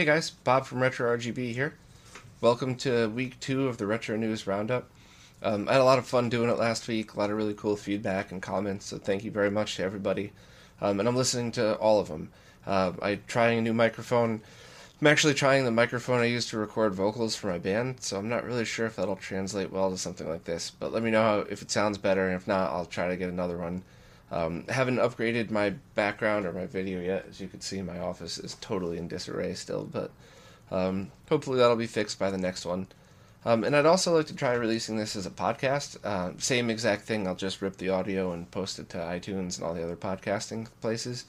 Hey 0.00 0.06
guys, 0.06 0.30
Bob 0.30 0.64
from 0.64 0.80
Retro 0.80 1.14
RGB 1.14 1.52
here. 1.52 1.74
Welcome 2.40 2.74
to 2.76 3.10
week 3.10 3.38
two 3.38 3.68
of 3.68 3.76
the 3.76 3.86
Retro 3.86 4.16
News 4.16 4.46
Roundup. 4.46 4.88
Um, 5.42 5.68
I 5.68 5.72
had 5.72 5.82
a 5.82 5.84
lot 5.84 5.98
of 5.98 6.06
fun 6.06 6.30
doing 6.30 6.48
it 6.48 6.56
last 6.56 6.88
week, 6.88 7.12
a 7.12 7.18
lot 7.18 7.28
of 7.28 7.36
really 7.36 7.52
cool 7.52 7.76
feedback 7.76 8.32
and 8.32 8.40
comments, 8.40 8.86
so 8.86 8.96
thank 8.96 9.24
you 9.24 9.30
very 9.30 9.50
much 9.50 9.76
to 9.76 9.82
everybody. 9.82 10.32
Um, 10.80 11.00
and 11.00 11.06
I'm 11.06 11.16
listening 11.16 11.52
to 11.52 11.74
all 11.74 12.00
of 12.00 12.08
them. 12.08 12.30
Uh, 12.66 12.92
I'm 13.02 13.22
trying 13.26 13.58
a 13.58 13.60
new 13.60 13.74
microphone. 13.74 14.40
I'm 15.02 15.06
actually 15.06 15.34
trying 15.34 15.66
the 15.66 15.70
microphone 15.70 16.22
I 16.22 16.24
use 16.24 16.46
to 16.46 16.56
record 16.56 16.94
vocals 16.94 17.36
for 17.36 17.48
my 17.48 17.58
band, 17.58 18.02
so 18.02 18.16
I'm 18.16 18.30
not 18.30 18.46
really 18.46 18.64
sure 18.64 18.86
if 18.86 18.96
that'll 18.96 19.16
translate 19.16 19.70
well 19.70 19.90
to 19.90 19.98
something 19.98 20.30
like 20.30 20.44
this. 20.44 20.70
But 20.70 20.94
let 20.94 21.02
me 21.02 21.10
know 21.10 21.22
how, 21.22 21.38
if 21.40 21.60
it 21.60 21.70
sounds 21.70 21.98
better, 21.98 22.26
and 22.26 22.36
if 22.36 22.48
not, 22.48 22.70
I'll 22.70 22.86
try 22.86 23.08
to 23.08 23.18
get 23.18 23.28
another 23.28 23.58
one. 23.58 23.82
Um, 24.30 24.64
haven't 24.68 24.98
upgraded 24.98 25.50
my 25.50 25.70
background 25.94 26.46
or 26.46 26.52
my 26.52 26.66
video 26.66 27.00
yet. 27.00 27.26
As 27.28 27.40
you 27.40 27.48
can 27.48 27.60
see, 27.60 27.82
my 27.82 27.98
office 27.98 28.38
is 28.38 28.56
totally 28.60 28.98
in 28.98 29.08
disarray 29.08 29.54
still, 29.54 29.84
but 29.84 30.10
um, 30.70 31.10
hopefully 31.28 31.58
that'll 31.58 31.76
be 31.76 31.86
fixed 31.86 32.18
by 32.18 32.30
the 32.30 32.38
next 32.38 32.64
one. 32.64 32.86
Um, 33.44 33.64
and 33.64 33.74
I'd 33.74 33.86
also 33.86 34.14
like 34.14 34.26
to 34.26 34.36
try 34.36 34.52
releasing 34.52 34.96
this 34.96 35.16
as 35.16 35.26
a 35.26 35.30
podcast. 35.30 35.96
Uh, 36.04 36.32
same 36.38 36.68
exact 36.70 37.02
thing. 37.02 37.26
I'll 37.26 37.34
just 37.34 37.62
rip 37.62 37.76
the 37.78 37.88
audio 37.88 38.32
and 38.32 38.50
post 38.50 38.78
it 38.78 38.90
to 38.90 38.98
iTunes 38.98 39.56
and 39.56 39.66
all 39.66 39.74
the 39.74 39.82
other 39.82 39.96
podcasting 39.96 40.68
places. 40.80 41.24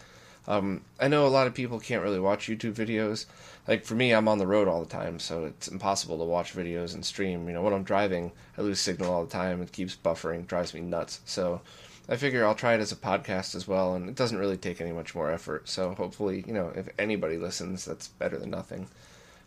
Um, 0.47 0.81
I 0.99 1.07
know 1.07 1.25
a 1.25 1.29
lot 1.29 1.47
of 1.47 1.53
people 1.53 1.79
can't 1.79 2.03
really 2.03 2.19
watch 2.19 2.47
YouTube 2.47 2.73
videos. 2.73 3.25
Like 3.67 3.85
for 3.85 3.95
me, 3.95 4.11
I'm 4.11 4.27
on 4.27 4.39
the 4.39 4.47
road 4.47 4.67
all 4.67 4.83
the 4.83 4.89
time, 4.89 5.19
so 5.19 5.45
it's 5.45 5.67
impossible 5.67 6.17
to 6.17 6.23
watch 6.25 6.53
videos 6.53 6.93
and 6.93 7.05
stream. 7.05 7.47
You 7.47 7.53
know, 7.53 7.61
when 7.61 7.73
I'm 7.73 7.83
driving, 7.83 8.31
I 8.57 8.61
lose 8.61 8.79
signal 8.79 9.13
all 9.13 9.23
the 9.23 9.31
time. 9.31 9.61
It 9.61 9.71
keeps 9.71 9.95
buffering, 9.95 10.47
drives 10.47 10.73
me 10.73 10.81
nuts. 10.81 11.21
So 11.25 11.61
I 12.09 12.17
figure 12.17 12.45
I'll 12.45 12.55
try 12.55 12.73
it 12.73 12.81
as 12.81 12.91
a 12.91 12.97
podcast 12.97 13.55
as 13.55 13.67
well, 13.67 13.95
and 13.95 14.09
it 14.09 14.15
doesn't 14.15 14.37
really 14.37 14.57
take 14.57 14.81
any 14.81 14.91
much 14.91 15.15
more 15.15 15.31
effort. 15.31 15.69
So 15.69 15.93
hopefully, 15.93 16.43
you 16.47 16.53
know, 16.53 16.71
if 16.75 16.89
anybody 16.99 17.37
listens, 17.37 17.85
that's 17.85 18.07
better 18.07 18.37
than 18.37 18.49
nothing. 18.49 18.87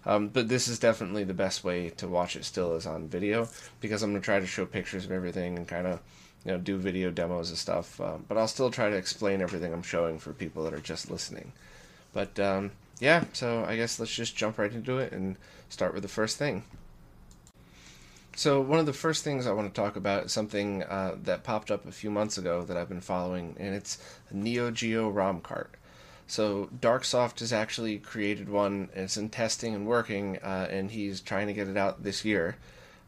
Um, 0.06 0.28
but 0.28 0.48
this 0.48 0.68
is 0.68 0.78
definitely 0.78 1.24
the 1.24 1.34
best 1.34 1.64
way 1.64 1.90
to 1.90 2.06
watch 2.08 2.36
it 2.36 2.44
still 2.44 2.74
is 2.74 2.86
on 2.86 3.08
video 3.08 3.48
because 3.80 4.02
I'm 4.02 4.10
gonna 4.10 4.20
try 4.20 4.38
to 4.38 4.46
show 4.46 4.66
pictures 4.66 5.04
of 5.04 5.12
everything 5.12 5.56
and 5.56 5.66
kind 5.66 5.86
of 5.86 6.00
you 6.44 6.52
know 6.52 6.58
do 6.58 6.76
video 6.76 7.10
demos 7.10 7.48
and 7.48 7.58
stuff. 7.58 8.00
Um, 8.00 8.24
but 8.28 8.36
I'll 8.36 8.48
still 8.48 8.70
try 8.70 8.90
to 8.90 8.96
explain 8.96 9.40
everything 9.40 9.72
I'm 9.72 9.82
showing 9.82 10.18
for 10.18 10.32
people 10.32 10.64
that 10.64 10.74
are 10.74 10.80
just 10.80 11.10
listening. 11.10 11.52
But 12.12 12.38
um, 12.38 12.72
yeah, 13.00 13.24
so 13.32 13.64
I 13.64 13.76
guess 13.76 13.98
let's 13.98 14.14
just 14.14 14.36
jump 14.36 14.58
right 14.58 14.72
into 14.72 14.98
it 14.98 15.12
and 15.12 15.36
start 15.68 15.94
with 15.94 16.02
the 16.02 16.08
first 16.08 16.36
thing. 16.36 16.64
So 18.36 18.60
one 18.60 18.80
of 18.80 18.86
the 18.86 18.92
first 18.92 19.22
things 19.22 19.46
I 19.46 19.52
want 19.52 19.72
to 19.72 19.80
talk 19.80 19.96
about 19.96 20.24
is 20.24 20.32
something 20.32 20.82
uh, 20.82 21.16
that 21.22 21.44
popped 21.44 21.70
up 21.70 21.86
a 21.86 21.92
few 21.92 22.10
months 22.10 22.36
ago 22.36 22.64
that 22.64 22.76
I've 22.76 22.88
been 22.88 23.00
following, 23.00 23.56
and 23.60 23.74
it's 23.74 23.98
Neo 24.32 24.70
Geo 24.72 25.08
ROM 25.08 25.40
cart. 25.40 25.74
So 26.26 26.68
Darksoft 26.80 27.40
has 27.40 27.52
actually 27.52 27.98
created 27.98 28.48
one. 28.48 28.88
It's 28.94 29.16
in 29.16 29.28
testing 29.28 29.74
and 29.74 29.86
working, 29.86 30.38
uh, 30.42 30.66
and 30.70 30.90
he's 30.90 31.20
trying 31.20 31.46
to 31.46 31.52
get 31.52 31.68
it 31.68 31.76
out 31.76 32.02
this 32.02 32.24
year. 32.24 32.56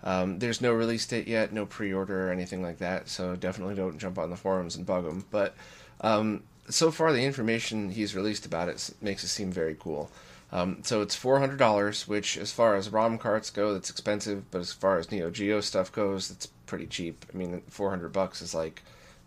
Um, 0.04 0.38
there's 0.38 0.60
no 0.60 0.72
release 0.72 1.06
date 1.06 1.26
yet, 1.26 1.52
no 1.52 1.66
pre-order 1.66 2.28
or 2.28 2.32
anything 2.32 2.62
like 2.62 2.78
that. 2.78 3.08
So 3.08 3.34
definitely 3.34 3.74
don't 3.74 3.98
jump 3.98 4.18
on 4.18 4.30
the 4.30 4.36
forums 4.36 4.76
and 4.76 4.86
bug 4.86 5.06
him. 5.06 5.24
But 5.30 5.56
um, 6.02 6.44
so 6.68 6.90
far, 6.92 7.12
the 7.12 7.24
information 7.24 7.90
he's 7.90 8.14
released 8.14 8.46
about 8.46 8.68
it 8.68 8.90
makes 9.00 9.24
it 9.24 9.28
seem 9.28 9.50
very 9.50 9.76
cool. 9.78 10.10
Um, 10.52 10.78
so 10.82 11.02
it's 11.02 11.14
four 11.14 11.40
hundred 11.40 11.58
dollars, 11.58 12.06
which, 12.06 12.36
as 12.36 12.52
far 12.52 12.76
as 12.76 12.90
ROM 12.90 13.18
carts 13.18 13.50
go, 13.50 13.72
that's 13.72 13.90
expensive. 13.90 14.50
But 14.50 14.60
as 14.60 14.72
far 14.72 14.98
as 14.98 15.10
Neo 15.10 15.30
Geo 15.30 15.60
stuff 15.60 15.90
goes, 15.90 16.30
it's 16.30 16.46
pretty 16.46 16.86
cheap. 16.86 17.26
I 17.32 17.36
mean, 17.36 17.62
four 17.68 17.90
hundred 17.90 18.12
bucks 18.12 18.40
is 18.40 18.54
like 18.54 18.82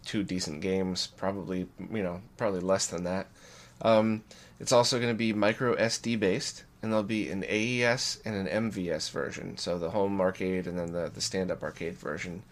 two 0.06 0.24
decent 0.24 0.62
games. 0.62 1.08
Probably, 1.08 1.68
you 1.92 2.04
know, 2.04 2.22
probably 2.38 2.62
less 2.62 2.88
than 2.88 3.04
that. 3.04 3.28
Um, 3.82 4.24
it's 4.60 4.72
also 4.72 4.98
going 4.98 5.12
to 5.12 5.18
be 5.18 5.34
micro 5.34 5.76
SD 5.76 6.20
based, 6.20 6.64
and 6.82 6.92
there'll 6.92 7.04
be 7.04 7.30
an 7.30 7.44
AES 7.44 8.22
and 8.24 8.36
an 8.36 8.72
MVS 8.72 9.12
version. 9.12 9.58
So 9.58 9.78
the 9.78 9.90
home 9.92 10.20
arcade 10.22 10.68
and 10.68 10.80
then 10.80 10.94
the 10.94 11.12
the 11.14 11.22
stand 11.22 11.52
up 11.52 11.64
arcade 11.64 11.98
version. 11.98 12.44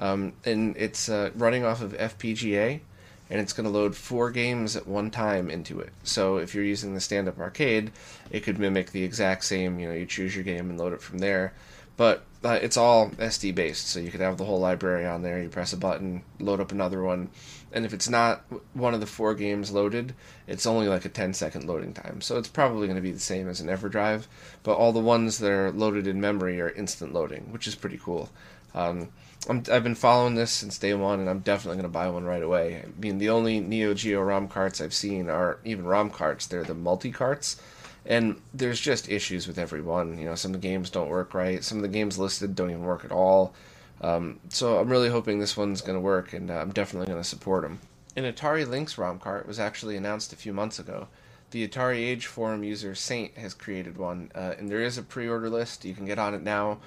Um, 0.00 0.32
and 0.44 0.76
it's 0.76 1.08
uh, 1.08 1.30
running 1.34 1.64
off 1.64 1.82
of 1.82 1.92
FPGA 1.92 2.80
and 3.30 3.40
it's 3.40 3.52
going 3.52 3.64
to 3.64 3.70
load 3.70 3.94
four 3.96 4.30
games 4.30 4.76
at 4.76 4.86
one 4.86 5.10
time 5.10 5.50
into 5.50 5.78
it. 5.80 5.92
So 6.02 6.36
if 6.36 6.54
you're 6.54 6.64
using 6.64 6.94
the 6.94 7.00
stand-up 7.00 7.38
arcade, 7.38 7.92
it 8.30 8.40
could 8.40 8.58
mimic 8.58 8.90
the 8.90 9.04
exact 9.04 9.44
same. 9.44 9.78
You 9.78 9.88
know, 9.88 9.94
you 9.94 10.04
choose 10.04 10.34
your 10.34 10.44
game 10.44 10.68
and 10.68 10.78
load 10.78 10.92
it 10.92 11.00
from 11.00 11.18
there. 11.18 11.54
But 11.96 12.24
uh, 12.42 12.58
it's 12.62 12.78
all 12.78 13.10
SD 13.10 13.54
based, 13.54 13.88
so 13.88 14.00
you 14.00 14.10
could 14.10 14.22
have 14.22 14.38
the 14.38 14.44
whole 14.46 14.58
library 14.58 15.06
on 15.06 15.22
there. 15.22 15.42
You 15.42 15.50
press 15.50 15.74
a 15.74 15.76
button, 15.76 16.22
load 16.38 16.58
up 16.58 16.72
another 16.72 17.02
one, 17.02 17.28
and 17.72 17.84
if 17.84 17.92
it's 17.92 18.08
not 18.08 18.42
one 18.72 18.94
of 18.94 19.00
the 19.00 19.06
four 19.06 19.34
games 19.34 19.70
loaded, 19.70 20.14
it's 20.46 20.64
only 20.64 20.88
like 20.88 21.04
a 21.04 21.10
10 21.10 21.34
second 21.34 21.66
loading 21.66 21.92
time. 21.92 22.22
So 22.22 22.38
it's 22.38 22.48
probably 22.48 22.86
going 22.86 22.96
to 22.96 23.02
be 23.02 23.12
the 23.12 23.20
same 23.20 23.48
as 23.48 23.60
an 23.60 23.68
EverDrive, 23.68 24.26
but 24.62 24.76
all 24.76 24.92
the 24.92 25.00
ones 25.00 25.38
that 25.38 25.50
are 25.50 25.70
loaded 25.72 26.06
in 26.06 26.20
memory 26.20 26.58
are 26.60 26.70
instant 26.70 27.12
loading, 27.12 27.52
which 27.52 27.66
is 27.66 27.74
pretty 27.74 27.98
cool. 28.02 28.30
Um, 28.74 29.10
i 29.48 29.54
have 29.72 29.82
been 29.82 29.94
following 29.94 30.34
this 30.34 30.50
since 30.50 30.78
day 30.78 30.92
one, 30.92 31.20
and 31.20 31.30
I'm 31.30 31.40
definitely 31.40 31.76
going 31.76 31.90
to 31.90 31.98
buy 31.98 32.08
one 32.08 32.24
right 32.24 32.42
away. 32.42 32.84
I 32.84 33.00
mean, 33.00 33.18
the 33.18 33.30
only 33.30 33.60
Neo 33.60 33.94
Geo 33.94 34.20
ROM 34.20 34.48
carts 34.48 34.80
I've 34.80 34.92
seen 34.92 35.30
are 35.30 35.58
even 35.64 35.86
ROM 35.86 36.10
carts. 36.10 36.46
They're 36.46 36.62
the 36.62 36.74
multi 36.74 37.10
carts, 37.10 37.60
and 38.04 38.40
there's 38.52 38.80
just 38.80 39.08
issues 39.08 39.46
with 39.46 39.58
every 39.58 39.80
one. 39.80 40.18
You 40.18 40.26
know, 40.26 40.34
some 40.34 40.54
of 40.54 40.60
the 40.60 40.68
games 40.68 40.90
don't 40.90 41.08
work 41.08 41.32
right. 41.32 41.64
Some 41.64 41.78
of 41.78 41.82
the 41.82 41.88
games 41.88 42.18
listed 42.18 42.54
don't 42.54 42.70
even 42.70 42.82
work 42.82 43.04
at 43.04 43.12
all. 43.12 43.54
Um, 44.02 44.40
so 44.48 44.78
I'm 44.78 44.88
really 44.88 45.10
hoping 45.10 45.38
this 45.38 45.56
one's 45.56 45.80
going 45.80 45.96
to 45.96 46.00
work, 46.00 46.32
and 46.32 46.50
uh, 46.50 46.54
I'm 46.54 46.72
definitely 46.72 47.06
going 47.06 47.22
to 47.22 47.28
support 47.28 47.62
them. 47.62 47.80
An 48.16 48.24
Atari 48.24 48.68
Lynx 48.68 48.98
ROM 48.98 49.18
cart 49.18 49.46
was 49.46 49.60
actually 49.60 49.96
announced 49.96 50.32
a 50.32 50.36
few 50.36 50.52
months 50.52 50.78
ago. 50.78 51.08
The 51.50 51.66
Atari 51.66 51.98
Age 51.98 52.26
forum 52.26 52.62
user 52.62 52.94
Saint 52.94 53.36
has 53.36 53.54
created 53.54 53.96
one, 53.96 54.30
uh, 54.34 54.54
and 54.58 54.68
there 54.68 54.82
is 54.82 54.98
a 54.98 55.02
pre-order 55.02 55.50
list. 55.50 55.84
You 55.84 55.94
can 55.94 56.06
get 56.06 56.18
on 56.18 56.34
it 56.34 56.42
now. 56.42 56.78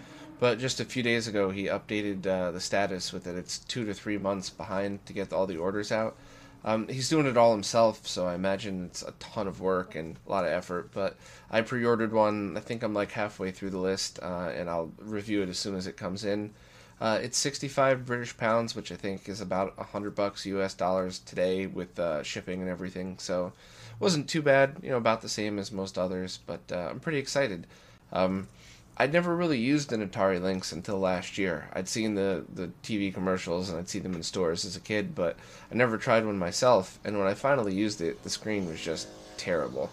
But 0.43 0.59
just 0.59 0.81
a 0.81 0.83
few 0.83 1.03
days 1.03 1.25
ago, 1.25 1.51
he 1.51 1.67
updated 1.67 2.27
uh, 2.27 2.51
the 2.51 2.59
status 2.59 3.13
with 3.13 3.27
it. 3.27 3.37
It's 3.37 3.59
two 3.59 3.85
to 3.85 3.93
three 3.93 4.17
months 4.17 4.49
behind 4.49 5.05
to 5.05 5.13
get 5.13 5.31
all 5.31 5.47
the 5.47 5.55
orders 5.55 5.89
out. 5.89 6.17
Um, 6.65 6.89
he's 6.89 7.07
doing 7.07 7.27
it 7.27 7.37
all 7.37 7.53
himself, 7.53 8.05
so 8.05 8.27
I 8.27 8.35
imagine 8.35 8.87
it's 8.87 9.03
a 9.03 9.13
ton 9.19 9.47
of 9.47 9.61
work 9.61 9.95
and 9.95 10.17
a 10.27 10.29
lot 10.29 10.43
of 10.43 10.51
effort. 10.51 10.91
But 10.93 11.15
I 11.49 11.61
pre-ordered 11.61 12.11
one. 12.11 12.57
I 12.57 12.59
think 12.59 12.83
I'm 12.83 12.93
like 12.93 13.13
halfway 13.13 13.51
through 13.51 13.69
the 13.69 13.77
list, 13.77 14.19
uh, 14.21 14.51
and 14.53 14.69
I'll 14.69 14.91
review 14.99 15.43
it 15.43 15.47
as 15.47 15.57
soon 15.57 15.75
as 15.75 15.87
it 15.87 15.95
comes 15.95 16.25
in. 16.25 16.51
Uh, 16.99 17.19
it's 17.23 17.37
65 17.37 18.05
British 18.05 18.35
pounds, 18.35 18.75
which 18.75 18.91
I 18.91 18.97
think 18.97 19.29
is 19.29 19.39
about 19.39 19.77
100 19.77 20.13
bucks 20.13 20.45
US 20.45 20.73
dollars 20.73 21.19
today 21.19 21.67
with 21.67 21.97
uh, 21.97 22.21
shipping 22.21 22.59
and 22.59 22.69
everything. 22.69 23.17
So 23.17 23.53
it 23.93 24.01
wasn't 24.01 24.27
too 24.27 24.41
bad, 24.41 24.75
you 24.83 24.89
know, 24.89 24.97
about 24.97 25.21
the 25.21 25.29
same 25.29 25.57
as 25.57 25.71
most 25.71 25.97
others. 25.97 26.39
But 26.45 26.69
uh, 26.69 26.89
I'm 26.89 26.99
pretty 26.99 27.19
excited. 27.19 27.65
Um, 28.11 28.49
I'd 28.95 29.13
never 29.13 29.35
really 29.35 29.57
used 29.57 29.91
an 29.91 30.07
Atari 30.07 30.41
Lynx 30.41 30.71
until 30.71 30.99
last 30.99 31.37
year. 31.37 31.67
I'd 31.73 31.87
seen 31.87 32.13
the, 32.13 32.45
the 32.53 32.71
TV 32.83 33.13
commercials 33.13 33.69
and 33.69 33.79
I'd 33.79 33.89
see 33.89 33.99
them 33.99 34.13
in 34.13 34.21
stores 34.21 34.65
as 34.65 34.75
a 34.75 34.81
kid, 34.81 35.15
but 35.15 35.35
I 35.71 35.75
never 35.75 35.97
tried 35.97 36.25
one 36.25 36.37
myself. 36.37 36.99
And 37.03 37.17
when 37.17 37.27
I 37.27 37.33
finally 37.33 37.73
used 37.73 38.01
it, 38.01 38.21
the 38.23 38.29
screen 38.29 38.67
was 38.67 38.79
just 38.79 39.07
terrible. 39.37 39.89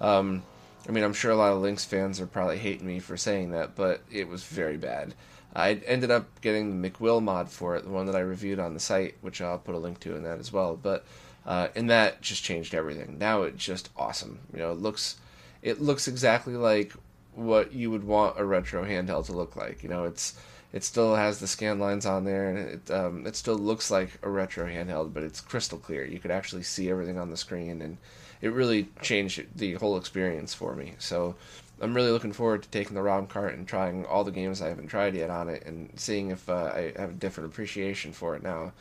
Um, 0.00 0.42
I 0.88 0.92
mean, 0.92 1.04
I'm 1.04 1.12
sure 1.12 1.30
a 1.30 1.36
lot 1.36 1.52
of 1.52 1.60
Lynx 1.60 1.84
fans 1.84 2.20
are 2.20 2.26
probably 2.26 2.58
hating 2.58 2.86
me 2.86 2.98
for 2.98 3.16
saying 3.16 3.52
that, 3.52 3.76
but 3.76 4.02
it 4.10 4.28
was 4.28 4.42
very 4.42 4.76
bad. 4.76 5.14
I 5.54 5.74
ended 5.86 6.10
up 6.10 6.40
getting 6.40 6.80
the 6.80 6.90
McWill 6.90 7.22
mod 7.22 7.50
for 7.50 7.76
it, 7.76 7.84
the 7.84 7.90
one 7.90 8.06
that 8.06 8.16
I 8.16 8.20
reviewed 8.20 8.58
on 8.58 8.74
the 8.74 8.80
site, 8.80 9.16
which 9.20 9.40
I'll 9.40 9.58
put 9.58 9.74
a 9.74 9.78
link 9.78 10.00
to 10.00 10.16
in 10.16 10.22
that 10.22 10.38
as 10.38 10.52
well. 10.52 10.76
But 10.76 11.04
uh, 11.44 11.68
and 11.74 11.90
that 11.90 12.20
just 12.20 12.44
changed 12.44 12.74
everything. 12.74 13.18
Now 13.18 13.42
it's 13.42 13.64
just 13.64 13.90
awesome. 13.96 14.40
You 14.52 14.60
know, 14.60 14.72
it 14.72 14.78
looks 14.78 15.16
it 15.62 15.80
looks 15.80 16.06
exactly 16.08 16.56
like 16.56 16.94
what 17.34 17.72
you 17.72 17.90
would 17.90 18.04
want 18.04 18.38
a 18.38 18.44
retro 18.44 18.84
handheld 18.84 19.26
to 19.26 19.32
look 19.32 19.56
like. 19.56 19.82
You 19.82 19.88
know, 19.88 20.04
it's 20.04 20.38
it 20.72 20.84
still 20.84 21.16
has 21.16 21.40
the 21.40 21.46
scan 21.46 21.78
lines 21.78 22.06
on 22.06 22.24
there, 22.24 22.48
and 22.48 22.58
it 22.58 22.90
um, 22.90 23.26
it 23.26 23.36
still 23.36 23.56
looks 23.56 23.90
like 23.90 24.18
a 24.22 24.30
retro 24.30 24.66
handheld, 24.66 25.12
but 25.12 25.22
it's 25.22 25.40
crystal 25.40 25.78
clear. 25.78 26.04
You 26.04 26.18
could 26.18 26.30
actually 26.30 26.62
see 26.62 26.90
everything 26.90 27.18
on 27.18 27.30
the 27.30 27.36
screen, 27.36 27.82
and 27.82 27.98
it 28.40 28.52
really 28.52 28.88
changed 29.02 29.44
the 29.54 29.74
whole 29.74 29.96
experience 29.96 30.54
for 30.54 30.74
me. 30.74 30.94
So 30.98 31.34
I'm 31.80 31.94
really 31.94 32.10
looking 32.10 32.32
forward 32.32 32.62
to 32.62 32.68
taking 32.68 32.94
the 32.94 33.02
ROM 33.02 33.26
cart 33.26 33.54
and 33.54 33.66
trying 33.66 34.04
all 34.04 34.22
the 34.22 34.30
games 34.30 34.62
I 34.62 34.68
haven't 34.68 34.88
tried 34.88 35.14
yet 35.14 35.30
on 35.30 35.48
it, 35.48 35.64
and 35.66 35.90
seeing 35.96 36.30
if 36.30 36.48
uh, 36.48 36.72
I 36.74 36.92
have 36.96 37.10
a 37.10 37.14
different 37.14 37.50
appreciation 37.50 38.12
for 38.12 38.36
it 38.36 38.42
now. 38.42 38.72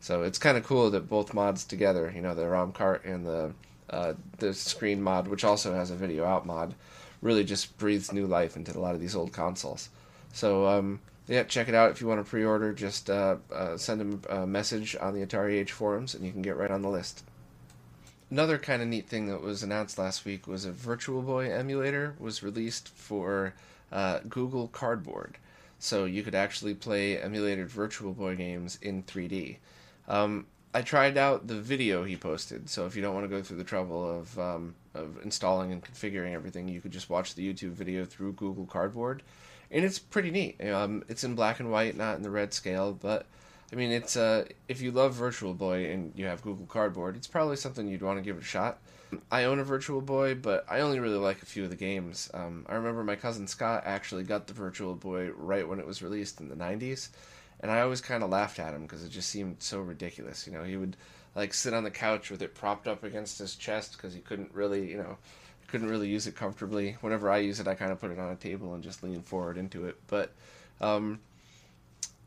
So 0.00 0.22
it's 0.22 0.38
kind 0.38 0.56
of 0.58 0.64
cool 0.64 0.90
that 0.90 1.08
both 1.08 1.32
mods 1.32 1.64
together, 1.64 2.12
you 2.14 2.20
know, 2.20 2.34
the 2.34 2.46
ROM 2.46 2.72
cart 2.72 3.04
and 3.04 3.26
the 3.26 3.52
uh, 3.90 4.14
the 4.38 4.54
screen 4.54 5.02
mod, 5.02 5.28
which 5.28 5.44
also 5.44 5.74
has 5.74 5.90
a 5.90 5.94
video 5.94 6.24
out 6.24 6.46
mod, 6.46 6.74
really 7.24 7.42
just 7.42 7.76
breathes 7.78 8.12
new 8.12 8.26
life 8.26 8.54
into 8.54 8.76
a 8.76 8.78
lot 8.78 8.94
of 8.94 9.00
these 9.00 9.16
old 9.16 9.32
consoles. 9.32 9.88
So 10.34 10.68
um, 10.68 11.00
yeah, 11.26 11.42
check 11.44 11.68
it 11.68 11.74
out 11.74 11.90
if 11.90 12.00
you 12.00 12.06
want 12.06 12.24
to 12.24 12.30
pre-order. 12.30 12.72
Just 12.72 13.08
uh, 13.08 13.36
uh, 13.52 13.76
send 13.78 14.00
them 14.00 14.22
a 14.28 14.46
message 14.46 14.94
on 15.00 15.14
the 15.14 15.26
Atari 15.26 15.54
Age 15.54 15.72
forums, 15.72 16.14
and 16.14 16.24
you 16.24 16.30
can 16.30 16.42
get 16.42 16.56
right 16.56 16.70
on 16.70 16.82
the 16.82 16.90
list. 16.90 17.24
Another 18.30 18.58
kind 18.58 18.82
of 18.82 18.88
neat 18.88 19.08
thing 19.08 19.26
that 19.28 19.40
was 19.40 19.62
announced 19.62 19.98
last 19.98 20.24
week 20.24 20.46
was 20.46 20.64
a 20.64 20.72
Virtual 20.72 21.22
Boy 21.22 21.50
emulator 21.50 22.14
was 22.18 22.42
released 22.42 22.88
for 22.88 23.54
uh, 23.90 24.20
Google 24.28 24.68
Cardboard, 24.68 25.38
so 25.78 26.04
you 26.04 26.22
could 26.22 26.34
actually 26.34 26.74
play 26.74 27.18
emulated 27.18 27.68
Virtual 27.68 28.12
Boy 28.12 28.36
games 28.36 28.78
in 28.82 29.02
3D. 29.02 29.56
Um, 30.08 30.46
I 30.74 30.82
tried 30.82 31.16
out 31.16 31.46
the 31.46 31.60
video 31.60 32.04
he 32.04 32.16
posted, 32.16 32.68
so 32.68 32.84
if 32.84 32.96
you 32.96 33.02
don't 33.02 33.14
want 33.14 33.24
to 33.24 33.34
go 33.34 33.42
through 33.42 33.58
the 33.58 33.64
trouble 33.64 34.18
of 34.18 34.38
um, 34.38 34.74
of 34.94 35.18
installing 35.22 35.72
and 35.72 35.82
configuring 35.82 36.32
everything, 36.32 36.68
you 36.68 36.80
could 36.80 36.92
just 36.92 37.10
watch 37.10 37.34
the 37.34 37.52
YouTube 37.52 37.72
video 37.72 38.04
through 38.04 38.32
Google 38.32 38.66
Cardboard, 38.66 39.22
and 39.70 39.84
it's 39.84 39.98
pretty 39.98 40.30
neat. 40.30 40.62
Um, 40.64 41.04
it's 41.08 41.24
in 41.24 41.34
black 41.34 41.60
and 41.60 41.70
white, 41.70 41.96
not 41.96 42.16
in 42.16 42.22
the 42.22 42.30
red 42.30 42.52
scale, 42.54 42.92
but 42.92 43.26
I 43.72 43.76
mean, 43.76 43.90
it's 43.90 44.16
uh, 44.16 44.44
if 44.68 44.80
you 44.80 44.90
love 44.92 45.14
Virtual 45.14 45.54
Boy 45.54 45.90
and 45.90 46.12
you 46.16 46.26
have 46.26 46.42
Google 46.42 46.66
Cardboard, 46.66 47.16
it's 47.16 47.26
probably 47.26 47.56
something 47.56 47.88
you'd 47.88 48.02
want 48.02 48.18
to 48.18 48.24
give 48.24 48.36
it 48.36 48.42
a 48.42 48.46
shot. 48.46 48.78
I 49.30 49.44
own 49.44 49.60
a 49.60 49.64
Virtual 49.64 50.00
Boy, 50.00 50.34
but 50.34 50.64
I 50.68 50.80
only 50.80 50.98
really 50.98 51.16
like 51.16 51.42
a 51.42 51.46
few 51.46 51.64
of 51.64 51.70
the 51.70 51.76
games. 51.76 52.30
Um, 52.34 52.66
I 52.68 52.74
remember 52.74 53.04
my 53.04 53.16
cousin 53.16 53.46
Scott 53.46 53.84
actually 53.86 54.24
got 54.24 54.46
the 54.46 54.54
Virtual 54.54 54.94
Boy 54.94 55.30
right 55.36 55.68
when 55.68 55.78
it 55.78 55.86
was 55.86 56.02
released 56.02 56.40
in 56.40 56.48
the 56.48 56.56
'90s 56.56 57.10
and 57.64 57.70
I 57.70 57.80
always 57.80 58.02
kind 58.02 58.22
of 58.22 58.28
laughed 58.28 58.58
at 58.58 58.74
him 58.74 58.82
because 58.82 59.02
it 59.04 59.08
just 59.08 59.30
seemed 59.30 59.56
so 59.60 59.80
ridiculous. 59.80 60.46
You 60.46 60.52
know, 60.52 60.64
he 60.64 60.76
would 60.76 60.98
like 61.34 61.52
sit 61.52 61.74
on 61.74 61.84
the 61.84 61.90
couch 61.90 62.30
with 62.30 62.42
it 62.42 62.54
propped 62.54 62.86
up 62.86 63.02
against 63.02 63.38
his 63.38 63.56
chest 63.56 63.96
because 63.96 64.14
he 64.14 64.20
couldn't 64.20 64.52
really, 64.54 64.90
you 64.90 64.96
know, 64.96 65.16
couldn't 65.68 65.90
really 65.90 66.08
use 66.08 66.26
it 66.26 66.36
comfortably. 66.36 66.96
Whenever 67.00 67.30
I 67.30 67.38
use 67.38 67.58
it, 67.58 67.66
I 67.66 67.74
kind 67.74 67.90
of 67.90 68.00
put 68.00 68.10
it 68.10 68.18
on 68.18 68.30
a 68.30 68.36
table 68.36 68.74
and 68.74 68.82
just 68.82 69.02
lean 69.02 69.22
forward 69.22 69.56
into 69.56 69.86
it. 69.86 69.96
But 70.06 70.30
um, 70.80 71.18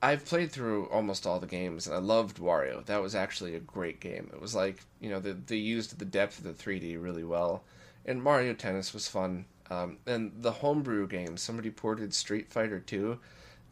I've 0.02 0.26
played 0.26 0.52
through 0.52 0.88
almost 0.88 1.26
all 1.26 1.40
the 1.40 1.48
games, 1.48 1.88
and 1.88 1.96
I 1.96 2.00
loved 2.00 2.38
Wario. 2.38 2.86
That 2.86 3.02
was 3.02 3.16
actually 3.16 3.56
a 3.56 3.60
great 3.60 4.00
game. 4.00 4.30
It 4.34 4.42
was 4.42 4.54
like 4.54 4.84
you 5.00 5.10
know 5.10 5.20
they, 5.20 5.32
they 5.32 5.56
used 5.56 5.98
the 5.98 6.06
depth 6.06 6.40
of 6.40 6.44
the 6.44 6.52
3D 6.52 7.02
really 7.02 7.24
well, 7.24 7.64
and 8.06 8.22
Mario 8.22 8.54
Tennis 8.54 8.94
was 8.94 9.08
fun. 9.08 9.46
Um, 9.70 9.98
and 10.06 10.32
the 10.42 10.52
homebrew 10.52 11.08
game, 11.08 11.36
somebody 11.36 11.70
ported 11.70 12.14
Street 12.14 12.50
Fighter 12.50 12.80
2. 12.80 13.20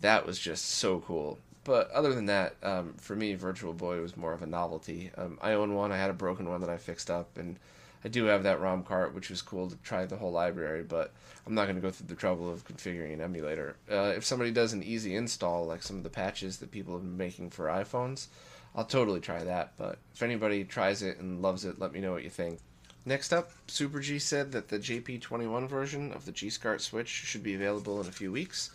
That 0.02 0.26
was 0.26 0.38
just 0.38 0.66
so 0.66 1.00
cool 1.00 1.40
but 1.66 1.92
other 1.92 2.14
than 2.14 2.28
that, 2.28 2.56
um, 2.64 2.94
for 2.98 3.16
me, 3.16 3.34
Virtual 3.34 3.74
Boy 3.74 4.00
was 4.00 4.16
more 4.16 4.34
of 4.34 4.44
a 4.44 4.46
novelty. 4.46 5.12
Um, 5.18 5.40
I 5.42 5.54
own 5.54 5.74
one. 5.74 5.92
I 5.92 5.98
had 5.98 6.12
a 6.12 6.14
broken 6.14 6.48
one 6.48 6.62
that 6.62 6.70
I 6.70 6.78
fixed 6.78 7.10
up, 7.10 7.38
and 7.38 7.58
I 8.06 8.08
do 8.08 8.26
have 8.26 8.44
that 8.44 8.62
ROM 8.62 8.84
cart, 8.84 9.16
which 9.16 9.32
was 9.32 9.42
cool 9.42 9.70
to 9.70 9.76
try 9.78 10.06
the 10.06 10.16
whole 10.16 10.32
library. 10.32 10.84
But 10.84 11.12
I'm 11.46 11.56
not 11.56 11.66
going 11.66 11.76
to 11.76 11.82
go 11.82 11.90
through 11.90 12.08
the 12.08 12.16
trouble 12.16 12.54
of 12.54 12.68
configuring 12.68 13.14
an 13.14 13.22
emulator. 13.22 13.78
Uh, 13.92 14.14
if 14.16 14.24
somebody 14.24 14.52
does 14.52 14.74
an 14.74 14.84
easy 14.84 15.16
install, 15.16 15.66
like 15.66 15.82
some 15.82 15.98
of 15.98 16.04
the 16.04 16.10
patches 16.10 16.58
that 16.58 16.70
people 16.70 16.94
have 16.94 17.02
been 17.02 17.18
making 17.18 17.50
for 17.50 17.66
iPhones, 17.66 18.28
I'll 18.76 18.86
totally 18.86 19.20
try 19.20 19.44
that. 19.44 19.74
But 19.76 19.98
if 20.14 20.22
anybody 20.22 20.66
tries 20.66 21.02
it 21.02 21.18
and 21.18 21.42
loves 21.42 21.66
it, 21.66 21.80
let 21.80 21.94
me 21.94 22.00
know 22.00 22.12
what 22.12 22.24
you 22.24 22.30
think. 22.30 22.60
Next 23.08 23.34
up, 23.34 23.52
Super 23.68 24.00
G 24.00 24.20
said 24.20 24.52
that 24.52 24.68
the 24.68 24.80
JP21 24.80 25.68
version 25.68 26.12
of 26.12 26.26
the 26.26 26.32
G 26.32 26.50
SCART 26.50 26.82
Switch 26.82 27.08
should 27.08 27.44
be 27.44 27.56
available 27.56 28.02
in 28.02 28.08
a 28.08 28.12
few 28.12 28.32
weeks. 28.32 28.72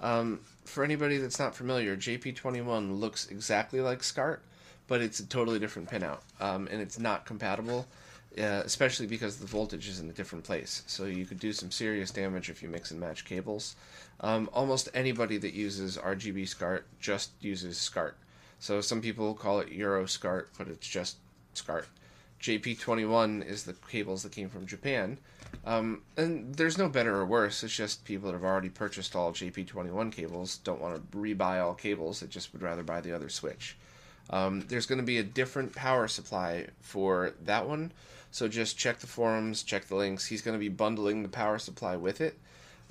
Um, 0.00 0.40
for 0.64 0.84
anybody 0.84 1.18
that's 1.18 1.38
not 1.38 1.54
familiar, 1.54 1.96
JP21 1.96 3.00
looks 3.00 3.28
exactly 3.28 3.80
like 3.80 4.02
SCART, 4.02 4.42
but 4.86 5.00
it's 5.00 5.20
a 5.20 5.26
totally 5.26 5.58
different 5.58 5.90
pinout, 5.90 6.20
um, 6.40 6.68
and 6.70 6.80
it's 6.80 6.98
not 6.98 7.26
compatible, 7.26 7.86
uh, 8.38 8.62
especially 8.64 9.06
because 9.06 9.38
the 9.38 9.46
voltage 9.46 9.88
is 9.88 10.00
in 10.00 10.08
a 10.08 10.12
different 10.12 10.44
place. 10.44 10.82
So 10.86 11.04
you 11.04 11.26
could 11.26 11.40
do 11.40 11.52
some 11.52 11.70
serious 11.70 12.10
damage 12.10 12.50
if 12.50 12.62
you 12.62 12.68
mix 12.68 12.90
and 12.90 13.00
match 13.00 13.24
cables. 13.24 13.76
Um, 14.20 14.48
almost 14.52 14.88
anybody 14.94 15.36
that 15.38 15.54
uses 15.54 15.96
RGB 15.96 16.48
SCART 16.48 16.86
just 17.00 17.30
uses 17.40 17.78
SCART. 17.78 18.16
So 18.60 18.80
some 18.80 19.00
people 19.00 19.34
call 19.34 19.60
it 19.60 19.72
Euro 19.72 20.06
SCART, 20.06 20.50
but 20.58 20.68
it's 20.68 20.86
just 20.86 21.16
SCART. 21.54 21.86
JP21 22.40 23.44
is 23.46 23.64
the 23.64 23.74
cables 23.90 24.22
that 24.22 24.32
came 24.32 24.48
from 24.48 24.66
Japan. 24.66 25.18
Um, 25.64 26.02
and 26.16 26.54
there's 26.54 26.78
no 26.78 26.88
better 26.88 27.16
or 27.16 27.26
worse. 27.26 27.62
It's 27.62 27.74
just 27.74 28.04
people 28.04 28.26
that 28.26 28.34
have 28.34 28.44
already 28.44 28.68
purchased 28.68 29.16
all 29.16 29.32
JP21 29.32 30.12
cables 30.12 30.58
don't 30.58 30.80
want 30.80 30.94
to 30.94 31.18
rebuy 31.18 31.62
all 31.62 31.74
cables. 31.74 32.20
They 32.20 32.26
just 32.26 32.52
would 32.52 32.62
rather 32.62 32.82
buy 32.82 33.00
the 33.00 33.12
other 33.12 33.28
switch. 33.28 33.76
Um, 34.30 34.60
there's 34.68 34.86
going 34.86 35.00
to 35.00 35.04
be 35.04 35.18
a 35.18 35.22
different 35.22 35.74
power 35.74 36.06
supply 36.06 36.66
for 36.80 37.32
that 37.44 37.66
one. 37.66 37.92
So 38.30 38.46
just 38.46 38.76
check 38.76 38.98
the 38.98 39.06
forums, 39.06 39.62
check 39.62 39.86
the 39.86 39.94
links. 39.94 40.26
He's 40.26 40.42
going 40.42 40.54
to 40.54 40.60
be 40.60 40.68
bundling 40.68 41.22
the 41.22 41.28
power 41.28 41.58
supply 41.58 41.96
with 41.96 42.20
it 42.20 42.38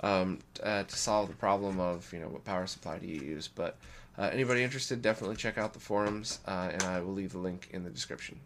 um, 0.00 0.40
uh, 0.62 0.82
to 0.82 0.96
solve 0.96 1.28
the 1.28 1.34
problem 1.34 1.80
of 1.80 2.12
you 2.12 2.18
know 2.18 2.28
what 2.28 2.44
power 2.44 2.66
supply 2.66 2.98
do 2.98 3.06
you 3.06 3.20
use. 3.20 3.48
But 3.48 3.76
uh, 4.18 4.30
anybody 4.32 4.62
interested, 4.64 5.00
definitely 5.00 5.36
check 5.36 5.58
out 5.58 5.72
the 5.72 5.80
forums, 5.80 6.40
uh, 6.46 6.70
and 6.72 6.82
I 6.82 7.00
will 7.00 7.12
leave 7.12 7.32
the 7.32 7.38
link 7.38 7.68
in 7.72 7.84
the 7.84 7.90
description. 7.90 8.40